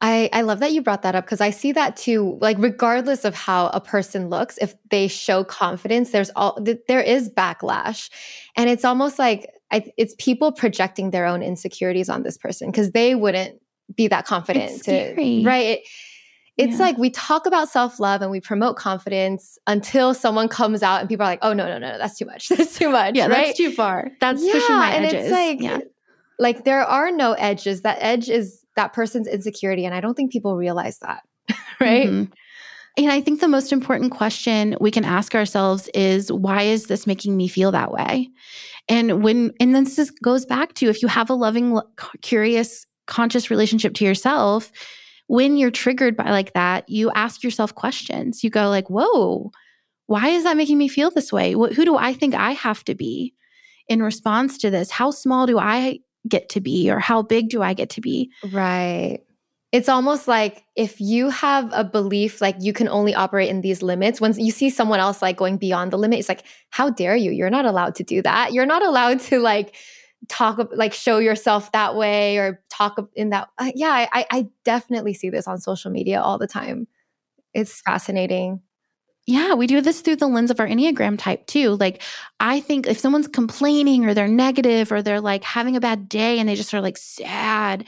[0.00, 2.38] I, I love that you brought that up because I see that too.
[2.40, 7.28] Like, regardless of how a person looks, if they show confidence, there's all there is
[7.28, 8.08] backlash,
[8.56, 12.92] and it's almost like I, it's people projecting their own insecurities on this person because
[12.92, 13.60] they wouldn't
[13.96, 15.66] be that confident to right.
[15.66, 15.80] It,
[16.56, 16.78] it's yeah.
[16.78, 21.08] like we talk about self love and we promote confidence until someone comes out and
[21.08, 22.48] people are like, "Oh no, no, no, no that's too much.
[22.50, 23.16] That's too much.
[23.16, 23.46] Yeah, right?
[23.46, 24.12] that's too far.
[24.20, 25.78] That's yeah, pushing my edges." And it's like, yeah.
[26.38, 27.82] like there are no edges.
[27.82, 31.24] That edge is that person's insecurity, and I don't think people realize that,
[31.80, 32.06] right?
[32.06, 32.32] Mm-hmm.
[32.96, 37.06] And I think the most important question we can ask ourselves is why is this
[37.06, 38.30] making me feel that way?
[38.88, 41.80] And when, and then this goes back to if you have a loving,
[42.22, 44.70] curious, conscious relationship to yourself,
[45.26, 48.44] when you're triggered by like that, you ask yourself questions.
[48.44, 49.50] You go like, whoa,
[50.06, 51.52] why is that making me feel this way?
[51.52, 53.34] Who do I think I have to be
[53.88, 54.90] in response to this?
[54.90, 58.30] How small do I get to be or how big do I get to be?
[58.52, 59.20] Right
[59.74, 63.82] it's almost like if you have a belief like you can only operate in these
[63.82, 67.16] limits once you see someone else like going beyond the limit it's like how dare
[67.16, 67.32] you?
[67.32, 68.52] You're not allowed to do that.
[68.52, 69.74] You're not allowed to like
[70.28, 75.12] talk like show yourself that way or talk in that uh, yeah I, I definitely
[75.12, 76.86] see this on social media all the time.
[77.52, 78.62] It's fascinating
[79.26, 81.76] yeah, we do this through the lens of our Enneagram type too.
[81.76, 82.02] Like,
[82.40, 86.38] I think if someone's complaining or they're negative or they're like having a bad day
[86.38, 87.86] and they just are like sad,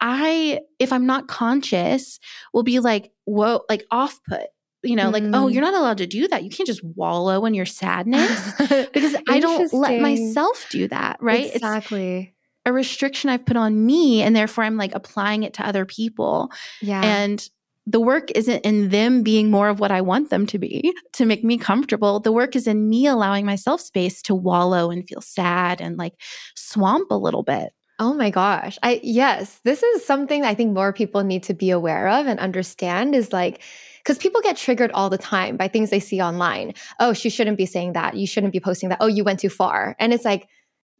[0.00, 2.20] I, if I'm not conscious,
[2.52, 4.42] will be like, whoa, like off put.
[4.82, 5.12] You know, mm.
[5.14, 5.72] like, oh, you're mm.
[5.72, 6.44] not allowed to do that.
[6.44, 11.16] You can't just wallow in your sadness because I don't let myself do that.
[11.22, 11.54] Right.
[11.54, 12.18] Exactly.
[12.18, 12.30] It's
[12.66, 14.20] a restriction I've put on me.
[14.20, 16.52] And therefore I'm like applying it to other people.
[16.82, 17.00] Yeah.
[17.02, 17.48] And
[17.86, 21.26] the work isn't in them being more of what I want them to be to
[21.26, 22.18] make me comfortable.
[22.20, 26.14] The work is in me allowing myself space to wallow and feel sad and like
[26.54, 27.72] swamp a little bit.
[27.98, 28.78] Oh my gosh.
[28.82, 32.40] I yes, this is something I think more people need to be aware of and
[32.40, 33.62] understand is like
[34.04, 36.72] cuz people get triggered all the time by things they see online.
[36.98, 38.16] Oh, she shouldn't be saying that.
[38.16, 38.98] You shouldn't be posting that.
[39.00, 39.94] Oh, you went too far.
[39.98, 40.48] And it's like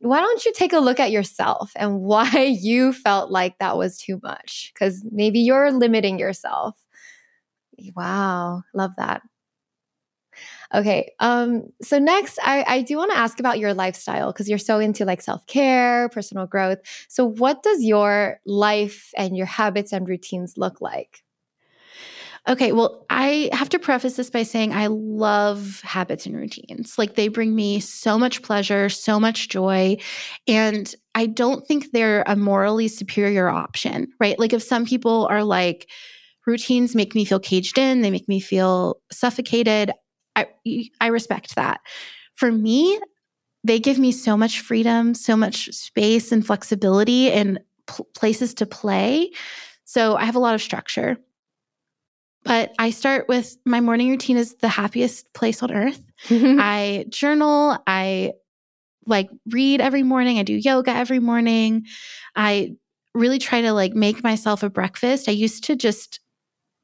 [0.05, 3.99] why don't you take a look at yourself and why you felt like that was
[3.99, 4.73] too much?
[4.79, 6.77] Cuz maybe you're limiting yourself.
[7.95, 9.23] Wow, love that.
[10.75, 11.13] Okay.
[11.21, 14.79] Um, so next I, I do want to ask about your lifestyle because you're so
[14.79, 16.79] into like self-care, personal growth.
[17.09, 21.24] So what does your life and your habits and routines look like?
[22.47, 26.99] Okay, well, I have to preface this by saying I love habits and routines.
[26.99, 29.97] Like they bring me so much pleasure, so much joy,
[30.47, 34.39] and I don't think they're a morally superior option, right?
[34.39, 35.89] Like if some people are like
[36.47, 39.91] routines make me feel caged in, they make me feel suffocated.
[40.37, 40.49] I
[41.01, 41.81] I respect that.
[42.35, 43.01] For me,
[43.65, 48.67] they give me so much freedom, so much space and flexibility and pl- places to
[48.67, 49.31] play.
[49.85, 51.19] So I have a lot of structure.
[52.45, 56.03] But I start with my morning routine is the happiest place on earth.
[56.31, 58.33] I journal, I
[59.07, 61.87] like read every morning, I do yoga every morning.
[62.37, 62.77] I
[63.15, 65.29] really try to like make myself a breakfast.
[65.29, 66.21] I used to just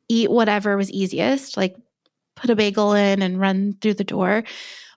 [0.08, 1.76] eat whatever was easiest, like
[2.36, 4.44] put a bagel in and run through the door.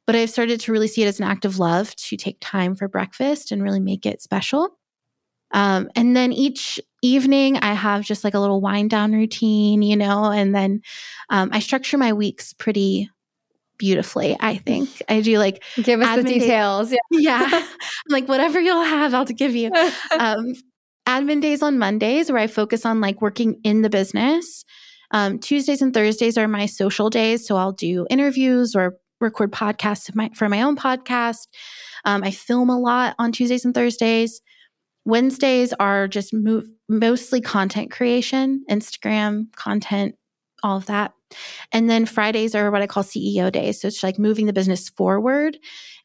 [0.06, 2.76] But I've started to really see it as an act of love to take time
[2.76, 4.78] for breakfast and really make it special.
[5.54, 9.96] Um, and then each evening, I have just like a little wind down routine, you
[9.96, 10.82] know, and then
[11.30, 13.10] um, I structure my weeks pretty
[13.78, 14.36] beautifully.
[14.40, 16.90] I think I do like give us the details.
[16.90, 17.68] Day- yeah, yeah.
[18.10, 19.72] like whatever you'll have, I'll give you.
[20.18, 20.54] Um,
[21.08, 24.64] admin days on Mondays where I focus on like working in the business.
[25.12, 30.14] Um, Tuesdays and Thursdays are my social days, so I'll do interviews or record podcasts
[30.16, 31.48] my, for my own podcast.
[32.06, 34.42] Um, I film a lot on Tuesdays and Thursdays.
[35.06, 36.34] Wednesdays are just
[36.88, 40.16] mostly content creation, Instagram content,
[40.64, 41.14] all of that.
[41.72, 43.82] And then Fridays are what I call CEO days.
[43.82, 45.58] So it's like moving the business forward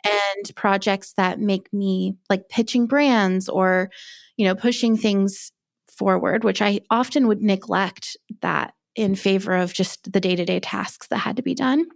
[0.04, 3.90] and projects that make me like pitching brands or,
[4.36, 5.52] you know, pushing things
[5.88, 10.60] forward, which I often would neglect that in favor of just the day to day
[10.60, 11.86] tasks that had to be done.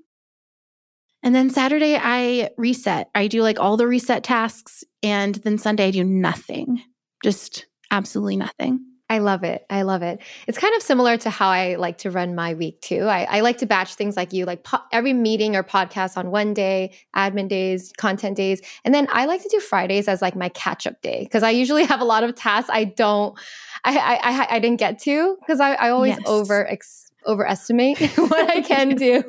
[1.25, 3.09] And then Saturday, I reset.
[3.15, 4.83] I do like all the reset tasks.
[5.03, 6.83] And then Sunday, I do nothing,
[7.23, 8.85] just absolutely nothing.
[9.13, 9.67] I love it.
[9.69, 10.23] I love it.
[10.47, 13.03] It's kind of similar to how I like to run my week too.
[13.03, 16.31] I, I like to batch things like you, like po- every meeting or podcast on
[16.31, 18.63] one day, admin days, content days.
[18.87, 21.51] And then I like to do Fridays as like my catch up day because I
[21.51, 23.39] usually have a lot of tasks I don't,
[23.85, 26.23] I, I, I, I didn't get to because I, I always yes.
[26.25, 29.23] over, ex, overestimate what I can do.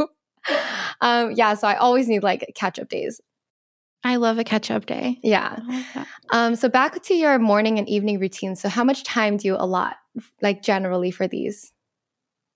[1.02, 1.56] um, yeah.
[1.56, 3.20] So I always need like catch up days.
[4.04, 5.20] I love a catch up day.
[5.24, 5.60] Yeah.
[6.32, 8.56] Um, so back to your morning and evening routine.
[8.56, 9.96] So how much time do you allot,
[10.42, 11.72] like generally for these?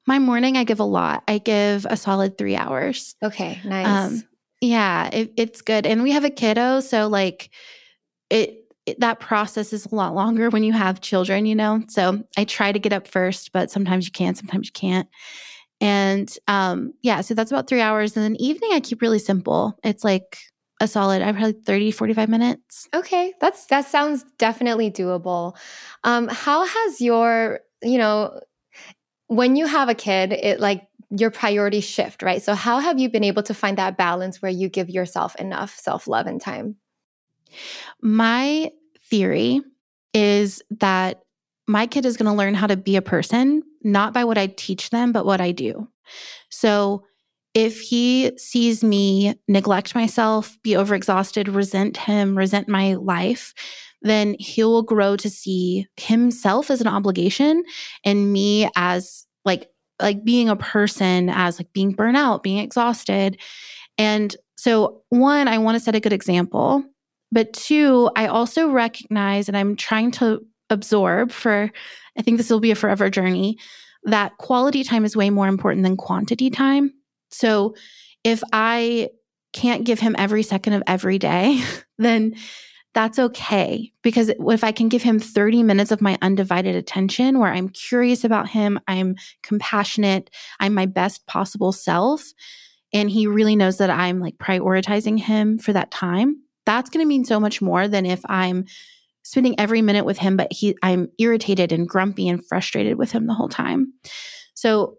[0.05, 1.23] My morning, I give a lot.
[1.27, 3.15] I give a solid three hours.
[3.21, 3.85] Okay, nice.
[3.85, 4.23] Um,
[4.61, 5.85] yeah, it, it's good.
[5.85, 7.49] And we have a kiddo, so like
[8.29, 11.83] it, it that process is a lot longer when you have children, you know.
[11.89, 15.07] So I try to get up first, but sometimes you can, sometimes you can't.
[15.79, 18.15] And um, yeah, so that's about three hours.
[18.15, 19.77] And then evening, I keep really simple.
[19.83, 20.37] It's like
[20.79, 22.87] a solid i probably 30 45 minutes.
[22.93, 25.55] Okay that's that sounds definitely doable.
[26.03, 28.39] Um how has your you know
[29.27, 32.41] when you have a kid it like your priorities shift right?
[32.43, 35.77] So how have you been able to find that balance where you give yourself enough
[35.77, 36.75] self-love and time?
[38.01, 38.71] My
[39.09, 39.61] theory
[40.13, 41.21] is that
[41.67, 44.47] my kid is going to learn how to be a person not by what i
[44.47, 45.87] teach them but what i do.
[46.49, 47.03] So
[47.57, 53.51] if he sees me neglect myself, be overexhausted, resent him, resent my life,
[54.03, 57.63] then he will grow to see himself as an obligation
[58.05, 63.41] and me as like like being a person as like being burnt out, being exhausted.
[63.97, 66.83] And so one, I want to set a good example.
[67.31, 71.71] But two, I also recognize and I'm trying to absorb for
[72.19, 73.57] I think this will be a forever journey
[74.03, 76.93] that quality time is way more important than quantity time.
[77.29, 77.75] So
[78.23, 79.09] if I
[79.53, 81.61] can't give him every second of every day,
[81.97, 82.35] then
[82.93, 83.91] that's okay.
[84.01, 88.23] Because if I can give him 30 minutes of my undivided attention where I'm curious
[88.23, 92.23] about him, I'm compassionate, I'm my best possible self,
[92.93, 97.07] and he really knows that I'm like prioritizing him for that time, that's going to
[97.07, 98.65] mean so much more than if I'm
[99.23, 103.27] spending every minute with him, but he I'm irritated and grumpy and frustrated with him
[103.27, 103.93] the whole time.
[104.53, 104.97] So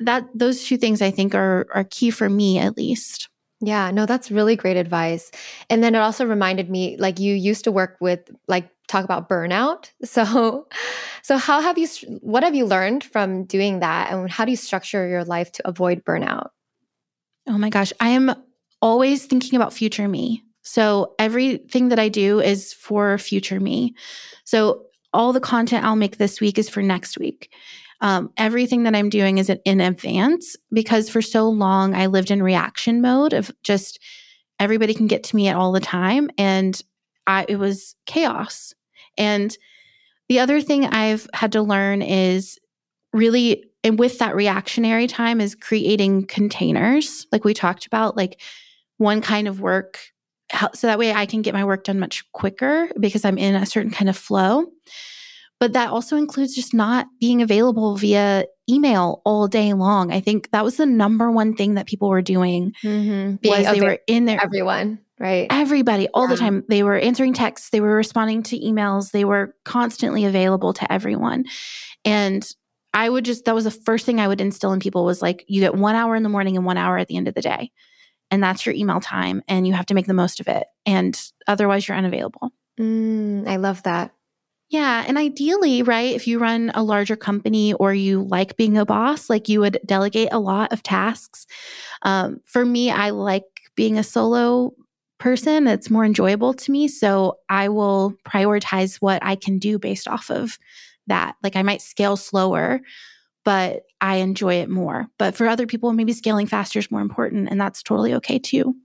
[0.00, 3.28] that those two things I think are are key for me at least.
[3.60, 5.30] Yeah, no, that's really great advice.
[5.70, 9.28] And then it also reminded me like you used to work with like talk about
[9.28, 9.90] burnout.
[10.04, 10.68] So
[11.22, 11.88] so how have you
[12.20, 15.68] what have you learned from doing that and how do you structure your life to
[15.68, 16.48] avoid burnout?
[17.48, 18.34] Oh my gosh, I am
[18.82, 20.42] always thinking about future me.
[20.62, 23.94] So everything that I do is for future me.
[24.44, 27.52] So all the content I'll make this week is for next week.
[28.00, 32.42] Um, everything that I'm doing is in advance because for so long I lived in
[32.42, 33.98] reaction mode of just
[34.58, 36.30] everybody can get to me at all the time.
[36.36, 36.80] And
[37.26, 38.74] I, it was chaos.
[39.16, 39.56] And
[40.28, 42.58] the other thing I've had to learn is
[43.12, 48.40] really, and with that reactionary time, is creating containers, like we talked about, like
[48.96, 50.00] one kind of work.
[50.74, 53.66] So that way I can get my work done much quicker because I'm in a
[53.66, 54.66] certain kind of flow.
[55.64, 60.12] But that also includes just not being available via email all day long.
[60.12, 63.36] I think that was the number one thing that people were doing mm-hmm.
[63.48, 64.38] was they were in there.
[64.44, 65.46] Everyone, right?
[65.48, 66.34] Everybody, all yeah.
[66.34, 66.64] the time.
[66.68, 67.70] They were answering texts.
[67.70, 69.10] They were responding to emails.
[69.10, 71.46] They were constantly available to everyone.
[72.04, 72.46] And
[72.92, 75.46] I would just, that was the first thing I would instill in people was like,
[75.48, 77.40] you get one hour in the morning and one hour at the end of the
[77.40, 77.70] day.
[78.30, 79.40] And that's your email time.
[79.48, 80.66] And you have to make the most of it.
[80.84, 82.52] And otherwise, you're unavailable.
[82.78, 84.12] Mm, I love that.
[84.70, 85.04] Yeah.
[85.06, 89.30] And ideally, right, if you run a larger company or you like being a boss,
[89.30, 91.46] like you would delegate a lot of tasks.
[92.02, 93.44] Um, for me, I like
[93.76, 94.72] being a solo
[95.18, 95.66] person.
[95.68, 96.88] It's more enjoyable to me.
[96.88, 100.58] So I will prioritize what I can do based off of
[101.08, 101.36] that.
[101.42, 102.80] Like I might scale slower,
[103.44, 105.08] but I enjoy it more.
[105.18, 108.76] But for other people, maybe scaling faster is more important, and that's totally okay too.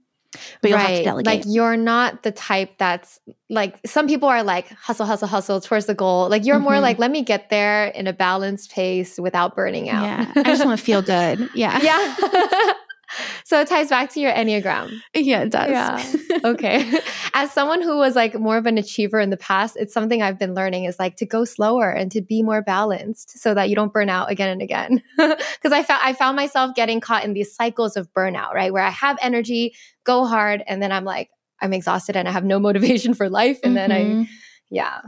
[0.60, 0.88] But you'll right.
[0.88, 1.26] have to delegate.
[1.26, 3.18] Like you're not the type that's
[3.48, 6.28] like some people are like hustle, hustle, hustle towards the goal.
[6.28, 6.64] Like you're mm-hmm.
[6.64, 10.04] more like, let me get there in a balanced pace without burning out.
[10.04, 10.32] Yeah.
[10.36, 11.48] I just want to feel good.
[11.54, 11.80] Yeah.
[11.90, 12.72] Yeah.
[13.44, 15.00] so it ties back to your Enneagram.
[15.14, 15.70] Yeah, it does.
[15.70, 16.04] Yeah.
[16.42, 16.90] Okay.
[17.34, 20.38] As someone who was like more of an achiever in the past, it's something I've
[20.38, 23.76] been learning is like to go slower and to be more balanced so that you
[23.76, 25.02] don't burn out again and again.
[25.18, 28.72] Because I found I found myself getting caught in these cycles of burnout, right?
[28.72, 31.28] Where I have energy, go hard, and then I'm like,
[31.60, 33.58] I'm exhausted and I have no motivation for life.
[33.62, 33.90] And mm-hmm.
[33.90, 34.22] then I mm-hmm.
[34.70, 35.00] yeah.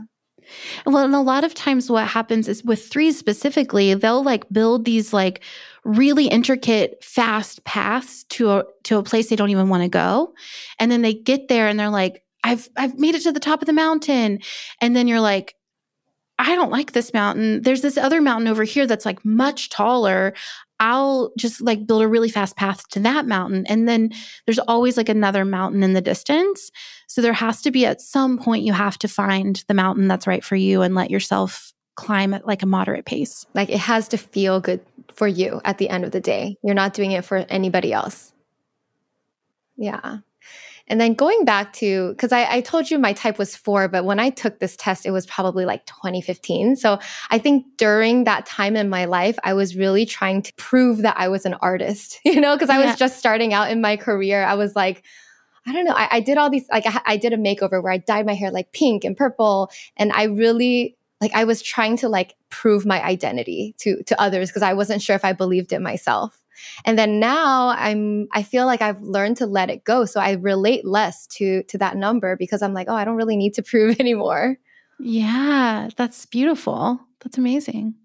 [0.85, 4.85] Well, and a lot of times what happens is with threes specifically, they'll like build
[4.85, 5.43] these like
[5.83, 10.33] really intricate, fast paths to a to a place they don't even want to go.
[10.79, 13.61] And then they get there and they're like, I've I've made it to the top
[13.61, 14.39] of the mountain.
[14.81, 15.55] And then you're like,
[16.39, 17.61] I don't like this mountain.
[17.61, 20.33] There's this other mountain over here that's like much taller.
[20.79, 23.65] I'll just like build a really fast path to that mountain.
[23.67, 24.11] And then
[24.45, 26.71] there's always like another mountain in the distance.
[27.07, 30.27] So there has to be at some point you have to find the mountain that's
[30.27, 33.45] right for you and let yourself climb at like a moderate pace.
[33.53, 34.81] Like it has to feel good
[35.13, 36.57] for you at the end of the day.
[36.63, 38.33] You're not doing it for anybody else.
[39.77, 40.17] Yeah.
[40.87, 44.03] And then going back to, because I, I, told you my type was four, but
[44.03, 46.75] when I took this test, it was probably like 2015.
[46.75, 50.99] So I think during that time in my life, I was really trying to prove
[50.99, 52.87] that I was an artist, you know, because I yeah.
[52.87, 54.43] was just starting out in my career.
[54.43, 55.03] I was like,
[55.65, 55.93] I don't know.
[55.93, 58.33] I, I did all these, like, I, I did a makeover where I dyed my
[58.33, 59.71] hair like pink and purple.
[59.95, 64.49] And I really, like, I was trying to like prove my identity to, to others
[64.49, 66.42] because I wasn't sure if I believed it myself.
[66.85, 70.05] And then now I'm I feel like I've learned to let it go.
[70.05, 73.37] So I relate less to to that number because I'm like, oh, I don't really
[73.37, 74.57] need to prove anymore.
[74.99, 76.99] Yeah, that's beautiful.
[77.23, 77.95] That's amazing.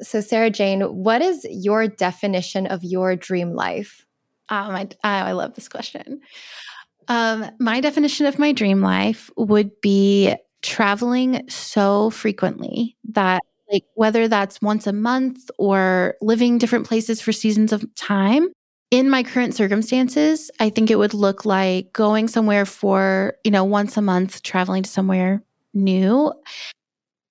[0.00, 4.06] So Sarajane, what is your definition of your dream life?
[4.48, 6.20] Um, I, I love this question.
[7.08, 13.42] Um, my definition of my dream life would be traveling so frequently that
[13.72, 18.48] like whether that's once a month or living different places for seasons of time.
[18.90, 23.64] In my current circumstances, I think it would look like going somewhere for, you know,
[23.64, 25.42] once a month, traveling to somewhere
[25.72, 26.32] new.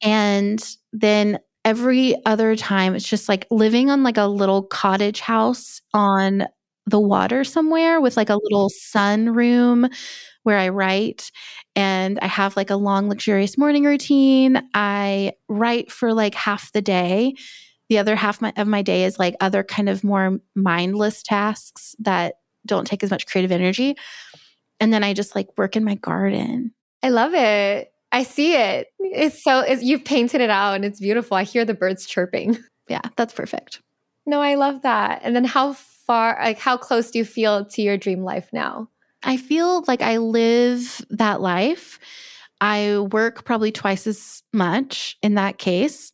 [0.01, 0.63] And
[0.93, 6.45] then every other time, it's just like living on like a little cottage house on
[6.87, 9.87] the water somewhere with like a little sun room
[10.43, 11.31] where I write
[11.75, 14.67] and I have like a long, luxurious morning routine.
[14.73, 17.35] I write for like half the day.
[17.89, 22.35] The other half of my day is like other kind of more mindless tasks that
[22.65, 23.95] don't take as much creative energy.
[24.79, 26.73] And then I just like work in my garden.
[27.03, 27.91] I love it.
[28.11, 28.87] I see it.
[28.99, 31.37] It's so, it's, you've painted it out and it's beautiful.
[31.37, 32.57] I hear the birds chirping.
[32.87, 33.81] Yeah, that's perfect.
[34.25, 35.21] No, I love that.
[35.23, 38.89] And then how far, like, how close do you feel to your dream life now?
[39.23, 41.99] I feel like I live that life.
[42.59, 46.11] I work probably twice as much in that case.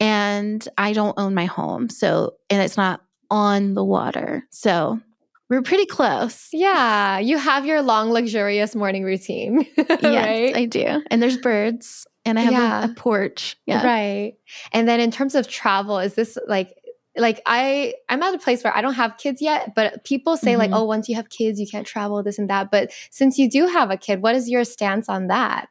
[0.00, 1.88] And I don't own my home.
[1.88, 4.44] So, and it's not on the water.
[4.50, 5.00] So
[5.48, 6.48] we're pretty close.
[6.52, 7.18] Yeah.
[7.18, 9.66] You have your long, luxurious morning routine.
[9.76, 10.56] yes, right?
[10.56, 11.02] I do.
[11.10, 12.86] And there's birds and I have yeah.
[12.86, 13.56] a, a porch.
[13.66, 13.84] Yeah.
[13.84, 14.34] Right.
[14.72, 16.74] And then in terms of travel, is this like
[17.16, 20.52] like I I'm at a place where I don't have kids yet, but people say
[20.52, 20.60] mm-hmm.
[20.60, 22.70] like, oh, once you have kids, you can't travel, this and that.
[22.70, 25.68] But since you do have a kid, what is your stance on that?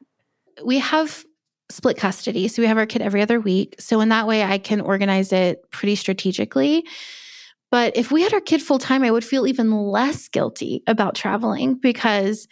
[0.63, 1.25] We have
[1.69, 2.47] split custody.
[2.47, 3.75] So we have our kid every other week.
[3.79, 6.85] So in that way I can organize it pretty strategically.
[7.71, 11.15] But if we had our kid full time, I would feel even less guilty about
[11.15, 12.47] traveling because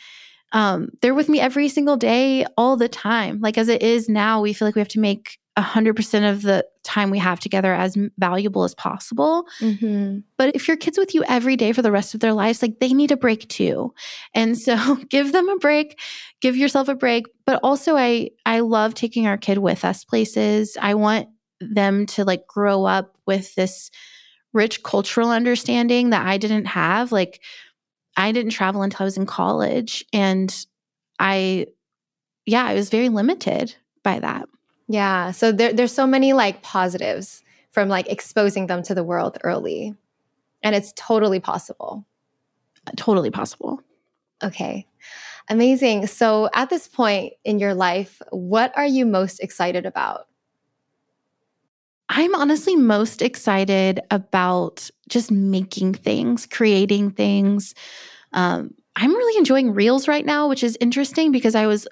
[0.52, 3.40] um, they're with me every single day, all the time.
[3.40, 6.66] Like as it is now, we feel like we have to make 100% of the
[6.84, 9.46] time we have together as valuable as possible.
[9.60, 10.20] Mm-hmm.
[10.38, 12.80] But if your kid's with you every day for the rest of their lives, like
[12.80, 13.94] they need a break too.
[14.34, 16.00] And so give them a break,
[16.42, 17.26] give yourself a break.
[17.46, 20.78] But also I I love taking our kid with us places.
[20.82, 23.92] I want them to like grow up with this
[24.54, 27.12] rich cultural understanding that I didn't have.
[27.12, 27.42] Like
[28.18, 30.54] I didn't travel until I was in college and
[31.20, 31.68] I
[32.46, 34.48] yeah, I was very limited by that.
[34.92, 35.32] Yeah.
[35.32, 39.96] So there, there's so many like positives from like exposing them to the world early.
[40.64, 42.06] And it's totally possible.
[42.98, 43.82] Totally possible.
[44.44, 44.86] Okay.
[45.50, 46.08] Amazing.
[46.08, 50.28] So, at this point in your life, what are you most excited about?
[52.10, 57.74] I'm honestly most excited about just making things, creating things.
[58.34, 61.88] Um, I'm really enjoying Reels right now, which is interesting because I was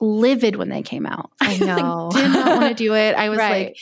[0.00, 1.30] livid when they came out.
[1.40, 2.08] I know.
[2.12, 3.14] like, did not want to do it.
[3.14, 3.66] I was right.
[3.68, 3.76] like,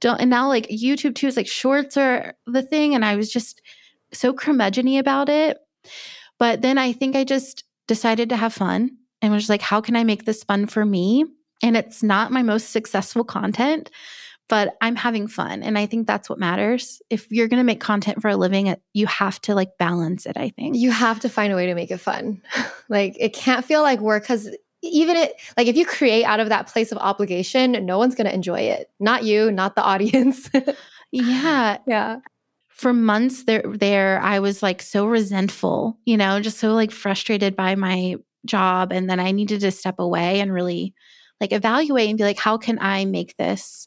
[0.00, 0.20] don't.
[0.20, 2.94] And now, like, YouTube too is like shorts are the thing.
[2.94, 3.60] And I was just
[4.12, 5.58] so curmudgeony about it.
[6.38, 9.96] But then I think I just decided to have fun and was like, how can
[9.96, 11.24] I make this fun for me?
[11.62, 13.90] And it's not my most successful content,
[14.48, 15.62] but I'm having fun.
[15.62, 17.02] And I think that's what matters.
[17.10, 20.36] If you're going to make content for a living, you have to like balance it,
[20.36, 20.76] I think.
[20.76, 22.42] You have to find a way to make it fun.
[22.88, 24.48] like it can't feel like work because
[24.82, 28.26] even it like if you create out of that place of obligation, no one's going
[28.26, 28.90] to enjoy it.
[28.98, 30.48] Not you, not the audience.
[31.12, 31.78] yeah.
[31.86, 32.20] Yeah
[32.80, 37.54] for months there there I was like so resentful, you know, just so like frustrated
[37.54, 38.16] by my
[38.46, 40.94] job and then I needed to step away and really
[41.42, 43.86] like evaluate and be like how can I make this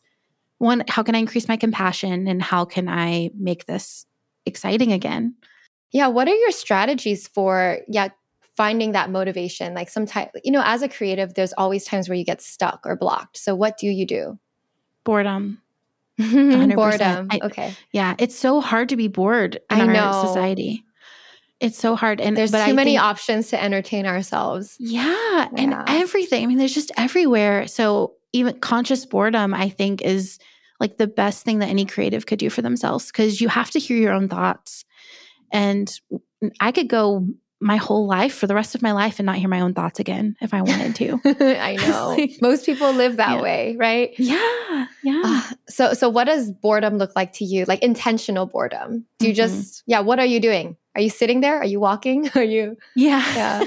[0.59, 4.05] one how can I increase my compassion and how can I make this
[4.45, 5.33] exciting again?
[5.91, 8.09] Yeah, what are your strategies for yeah
[8.55, 12.25] finding that motivation like sometimes you know as a creative there's always times where you
[12.25, 13.37] get stuck or blocked.
[13.37, 14.39] So what do you do?
[15.03, 15.61] Boredom.
[16.17, 17.27] Boredom.
[17.31, 17.73] I, okay.
[17.91, 19.99] Yeah, it's so hard to be bored in I know.
[19.99, 20.85] our society.
[21.59, 24.75] It's so hard, and there's too I many think, options to entertain ourselves.
[24.79, 26.43] Yeah, yeah, and everything.
[26.43, 27.67] I mean, there's just everywhere.
[27.67, 30.39] So even conscious boredom, I think, is
[30.79, 33.79] like the best thing that any creative could do for themselves because you have to
[33.79, 34.83] hear your own thoughts.
[35.51, 35.89] And
[36.59, 37.27] I could go
[37.63, 39.99] my whole life for the rest of my life and not hear my own thoughts
[39.99, 41.19] again if I wanted to.
[41.59, 42.27] I know.
[42.41, 43.41] Most people live that yeah.
[43.41, 44.13] way, right?
[44.19, 44.85] Yeah.
[45.01, 45.21] Yeah.
[45.23, 47.65] Uh, so so what does boredom look like to you?
[47.65, 49.05] Like intentional boredom.
[49.17, 49.37] Do you mm-hmm.
[49.37, 50.75] just yeah, what are you doing?
[50.95, 51.57] Are you sitting there?
[51.57, 52.29] Are you walking?
[52.35, 53.23] Are you Yeah.
[53.35, 53.63] Yeah.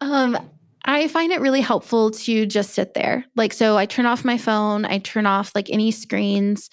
[0.00, 0.38] um
[0.84, 3.24] I find it really helpful to just sit there.
[3.34, 6.70] Like so I turn off my phone, I turn off like any screens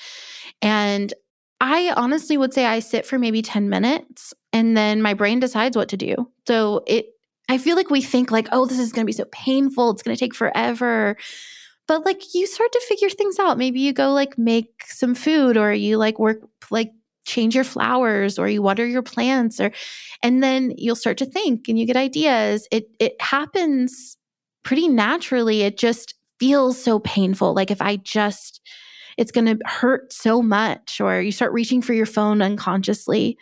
[0.62, 1.12] and
[1.60, 5.76] I honestly would say I sit for maybe 10 minutes and then my brain decides
[5.76, 6.16] what to do.
[6.48, 7.08] So it
[7.50, 9.92] I feel like we think like, oh, this is going to be so painful.
[9.92, 11.18] It's going to take forever.
[11.88, 13.58] But like you start to figure things out.
[13.58, 16.38] Maybe you go like make some food or you like work
[16.72, 16.92] like
[17.26, 19.72] change your flowers or you water your plants or
[20.22, 22.68] and then you'll start to think and you get ideas.
[22.72, 24.18] It it happens
[24.64, 25.64] pretty naturally.
[25.64, 27.54] It just feels so painful.
[27.54, 28.62] Like if I just
[29.18, 33.38] it's going to hurt so much, or you start reaching for your phone unconsciously.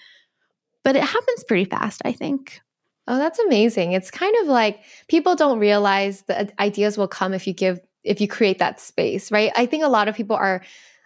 [0.84, 2.62] But it happens pretty fast, I think.
[3.08, 3.94] Oh, that's amazing.
[3.94, 8.22] It's kind of like people don't realize that ideas will come if you give, if
[8.22, 9.52] you create that space, right?
[9.56, 10.64] I think a lot of people are.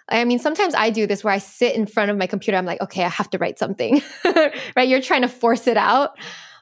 [0.08, 2.58] I mean, sometimes I do this where I sit in front of my computer.
[2.58, 4.04] I'm like, okay, I have to write something,
[4.76, 4.88] right?
[4.88, 6.20] You're trying to force it out,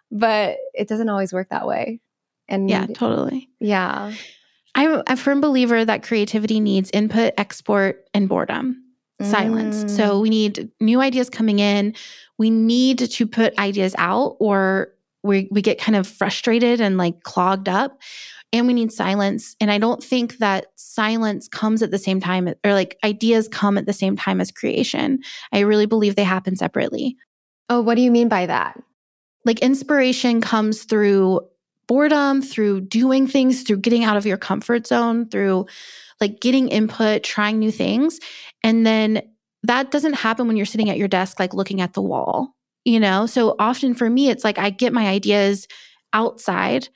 [0.09, 1.99] but it doesn't always work that way.
[2.47, 3.49] And yeah, totally.
[3.59, 4.13] Yeah.
[4.75, 8.82] I'm a firm believer that creativity needs input, export, and boredom,
[9.23, 9.31] mm.
[9.31, 9.95] silence.
[9.95, 11.95] So we need new ideas coming in.
[12.37, 14.93] We need to put ideas out, or
[15.23, 17.99] we, we get kind of frustrated and like clogged up.
[18.51, 19.55] And we need silence.
[19.59, 23.79] And I don't think that silence comes at the same time, or like ideas come
[23.79, 25.19] at the same time as creation.
[25.51, 27.17] I really believe they happen separately.
[27.69, 28.79] Oh, what do you mean by that?
[29.43, 31.41] Like inspiration comes through
[31.87, 35.65] boredom, through doing things, through getting out of your comfort zone, through
[36.21, 38.19] like getting input, trying new things.
[38.63, 39.21] And then
[39.63, 42.55] that doesn't happen when you're sitting at your desk, like looking at the wall,
[42.85, 43.25] you know?
[43.25, 45.67] So often for me, it's like I get my ideas
[46.13, 46.89] outside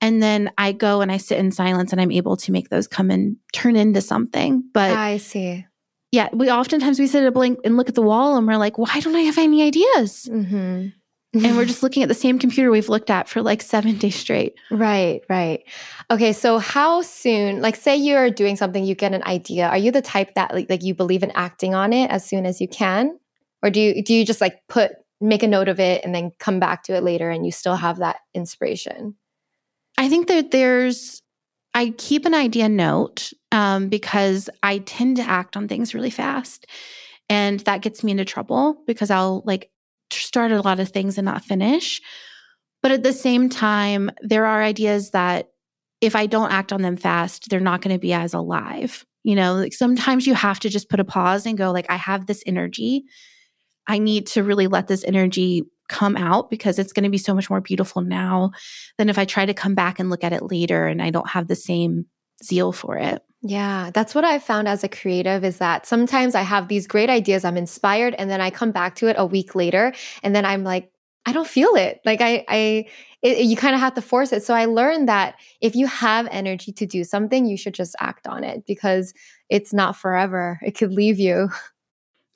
[0.00, 2.86] and then I go and I sit in silence and I'm able to make those
[2.86, 4.64] come and turn into something.
[4.72, 5.66] But I see.
[6.12, 8.56] Yeah, we oftentimes we sit at a blank and look at the wall and we're
[8.56, 10.28] like, why don't I have any ideas?
[10.30, 10.88] Mm-hmm
[11.34, 14.16] and we're just looking at the same computer we've looked at for like seven days
[14.16, 14.54] straight.
[14.70, 15.64] Right, right.
[16.10, 19.68] Okay, so how soon, like say you're doing something, you get an idea.
[19.68, 22.46] Are you the type that like, like you believe in acting on it as soon
[22.46, 23.18] as you can?
[23.62, 26.32] Or do you do you just like put make a note of it and then
[26.38, 29.16] come back to it later and you still have that inspiration?
[29.96, 31.22] I think that there's
[31.74, 36.66] I keep an idea note um, because I tend to act on things really fast.
[37.28, 39.70] And that gets me into trouble because I'll like
[40.22, 42.00] started a lot of things and not finish.
[42.82, 45.48] But at the same time, there are ideas that
[46.00, 49.06] if I don't act on them fast, they're not going to be as alive.
[49.22, 51.96] You know, like sometimes you have to just put a pause and go like I
[51.96, 53.04] have this energy.
[53.86, 57.34] I need to really let this energy come out because it's going to be so
[57.34, 58.50] much more beautiful now
[58.98, 61.28] than if I try to come back and look at it later and I don't
[61.30, 62.06] have the same
[62.42, 63.22] zeal for it.
[63.46, 67.10] Yeah, that's what I found as a creative is that sometimes I have these great
[67.10, 69.92] ideas, I'm inspired, and then I come back to it a week later,
[70.22, 70.90] and then I'm like,
[71.26, 72.00] I don't feel it.
[72.06, 72.86] Like I, I,
[73.22, 74.42] it, you kind of have to force it.
[74.44, 78.26] So I learned that if you have energy to do something, you should just act
[78.26, 79.12] on it because
[79.50, 80.58] it's not forever.
[80.62, 81.50] It could leave you.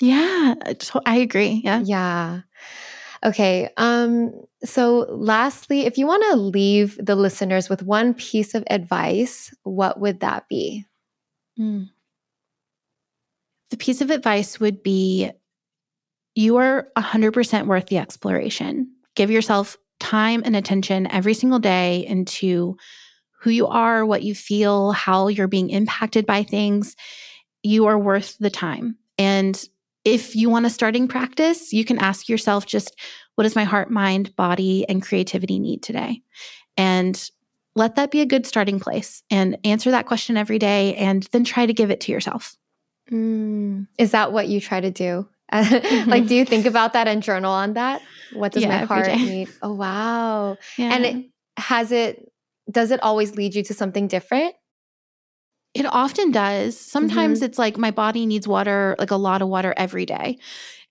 [0.01, 0.55] Yeah,
[1.07, 1.61] I agree.
[1.65, 1.81] Yeah.
[1.85, 2.41] Yeah.
[3.25, 3.71] Okay.
[3.79, 4.33] Um,
[4.65, 10.01] so lastly, if you want to leave the listeners with one piece of advice, what
[10.01, 10.87] would that be?
[11.59, 11.91] Mm.
[13.71, 15.31] The piece of advice would be
[16.35, 18.93] you are 100% worth the exploration.
[19.15, 22.77] Give yourself time and attention every single day into
[23.41, 26.95] who you are, what you feel, how you're being impacted by things.
[27.63, 28.97] You are worth the time.
[29.19, 29.63] And
[30.05, 32.95] if you want a starting practice, you can ask yourself just
[33.35, 36.23] what does my heart, mind, body, and creativity need today?
[36.77, 37.31] And
[37.79, 41.45] let that be a good starting place and answer that question every day and then
[41.45, 42.57] try to give it to yourself.
[43.11, 43.87] Mm.
[43.97, 45.29] Is that what you try to do?
[45.53, 46.11] mm-hmm.
[46.11, 48.03] like, do you think about that and journal on that?
[48.35, 49.49] What does yeah, my heart need?
[49.63, 50.59] Oh, wow.
[50.77, 50.95] Yeah.
[50.95, 51.27] And it,
[51.57, 52.31] has it,
[52.71, 54.55] does it always lead you to something different?
[55.73, 56.79] It often does.
[56.79, 57.47] Sometimes mm-hmm.
[57.47, 60.39] it's like my body needs water, like a lot of water every day.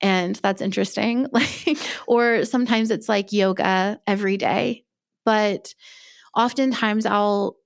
[0.01, 1.27] And that's interesting.
[1.31, 1.77] Like,
[2.07, 4.85] or sometimes it's like yoga every day.
[5.25, 5.73] But
[6.37, 7.57] oftentimes I'll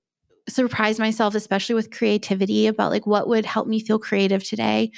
[0.48, 4.90] surprise myself, especially with creativity, about like what would help me feel creative today.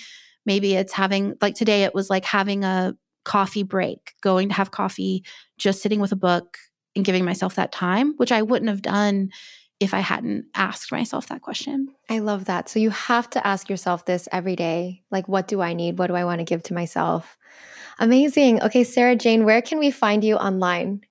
[0.47, 2.95] Maybe it's having, like today, it was like having a
[3.25, 5.25] coffee break, going to have coffee,
[5.59, 6.57] just sitting with a book
[6.95, 9.31] and giving myself that time, which I wouldn't have done
[9.81, 11.89] if I hadn't asked myself that question.
[12.09, 12.69] I love that.
[12.69, 15.99] So you have to ask yourself this every day like, what do I need?
[15.99, 17.37] What do I want to give to myself?
[17.99, 18.63] Amazing.
[18.63, 21.03] Okay, Sarajane, where can we find you online?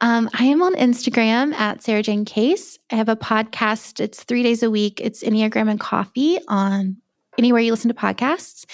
[0.00, 2.78] Um, I am on Instagram at Sarajane Case.
[2.90, 4.00] I have a podcast.
[4.00, 5.00] It's three days a week.
[5.00, 6.96] It's Enneagram and Coffee on
[7.38, 8.66] anywhere you listen to podcasts.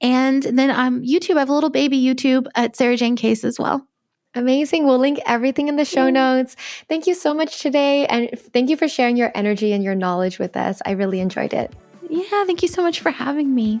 [0.00, 3.86] And then um, YouTube, I have a little baby YouTube at Sarajane Case as well.
[4.34, 4.86] Amazing.
[4.86, 6.54] We'll link everything in the show notes.
[6.88, 8.06] Thank you so much today.
[8.06, 10.80] And thank you for sharing your energy and your knowledge with us.
[10.86, 11.72] I really enjoyed it.
[12.08, 13.80] Yeah, thank you so much for having me.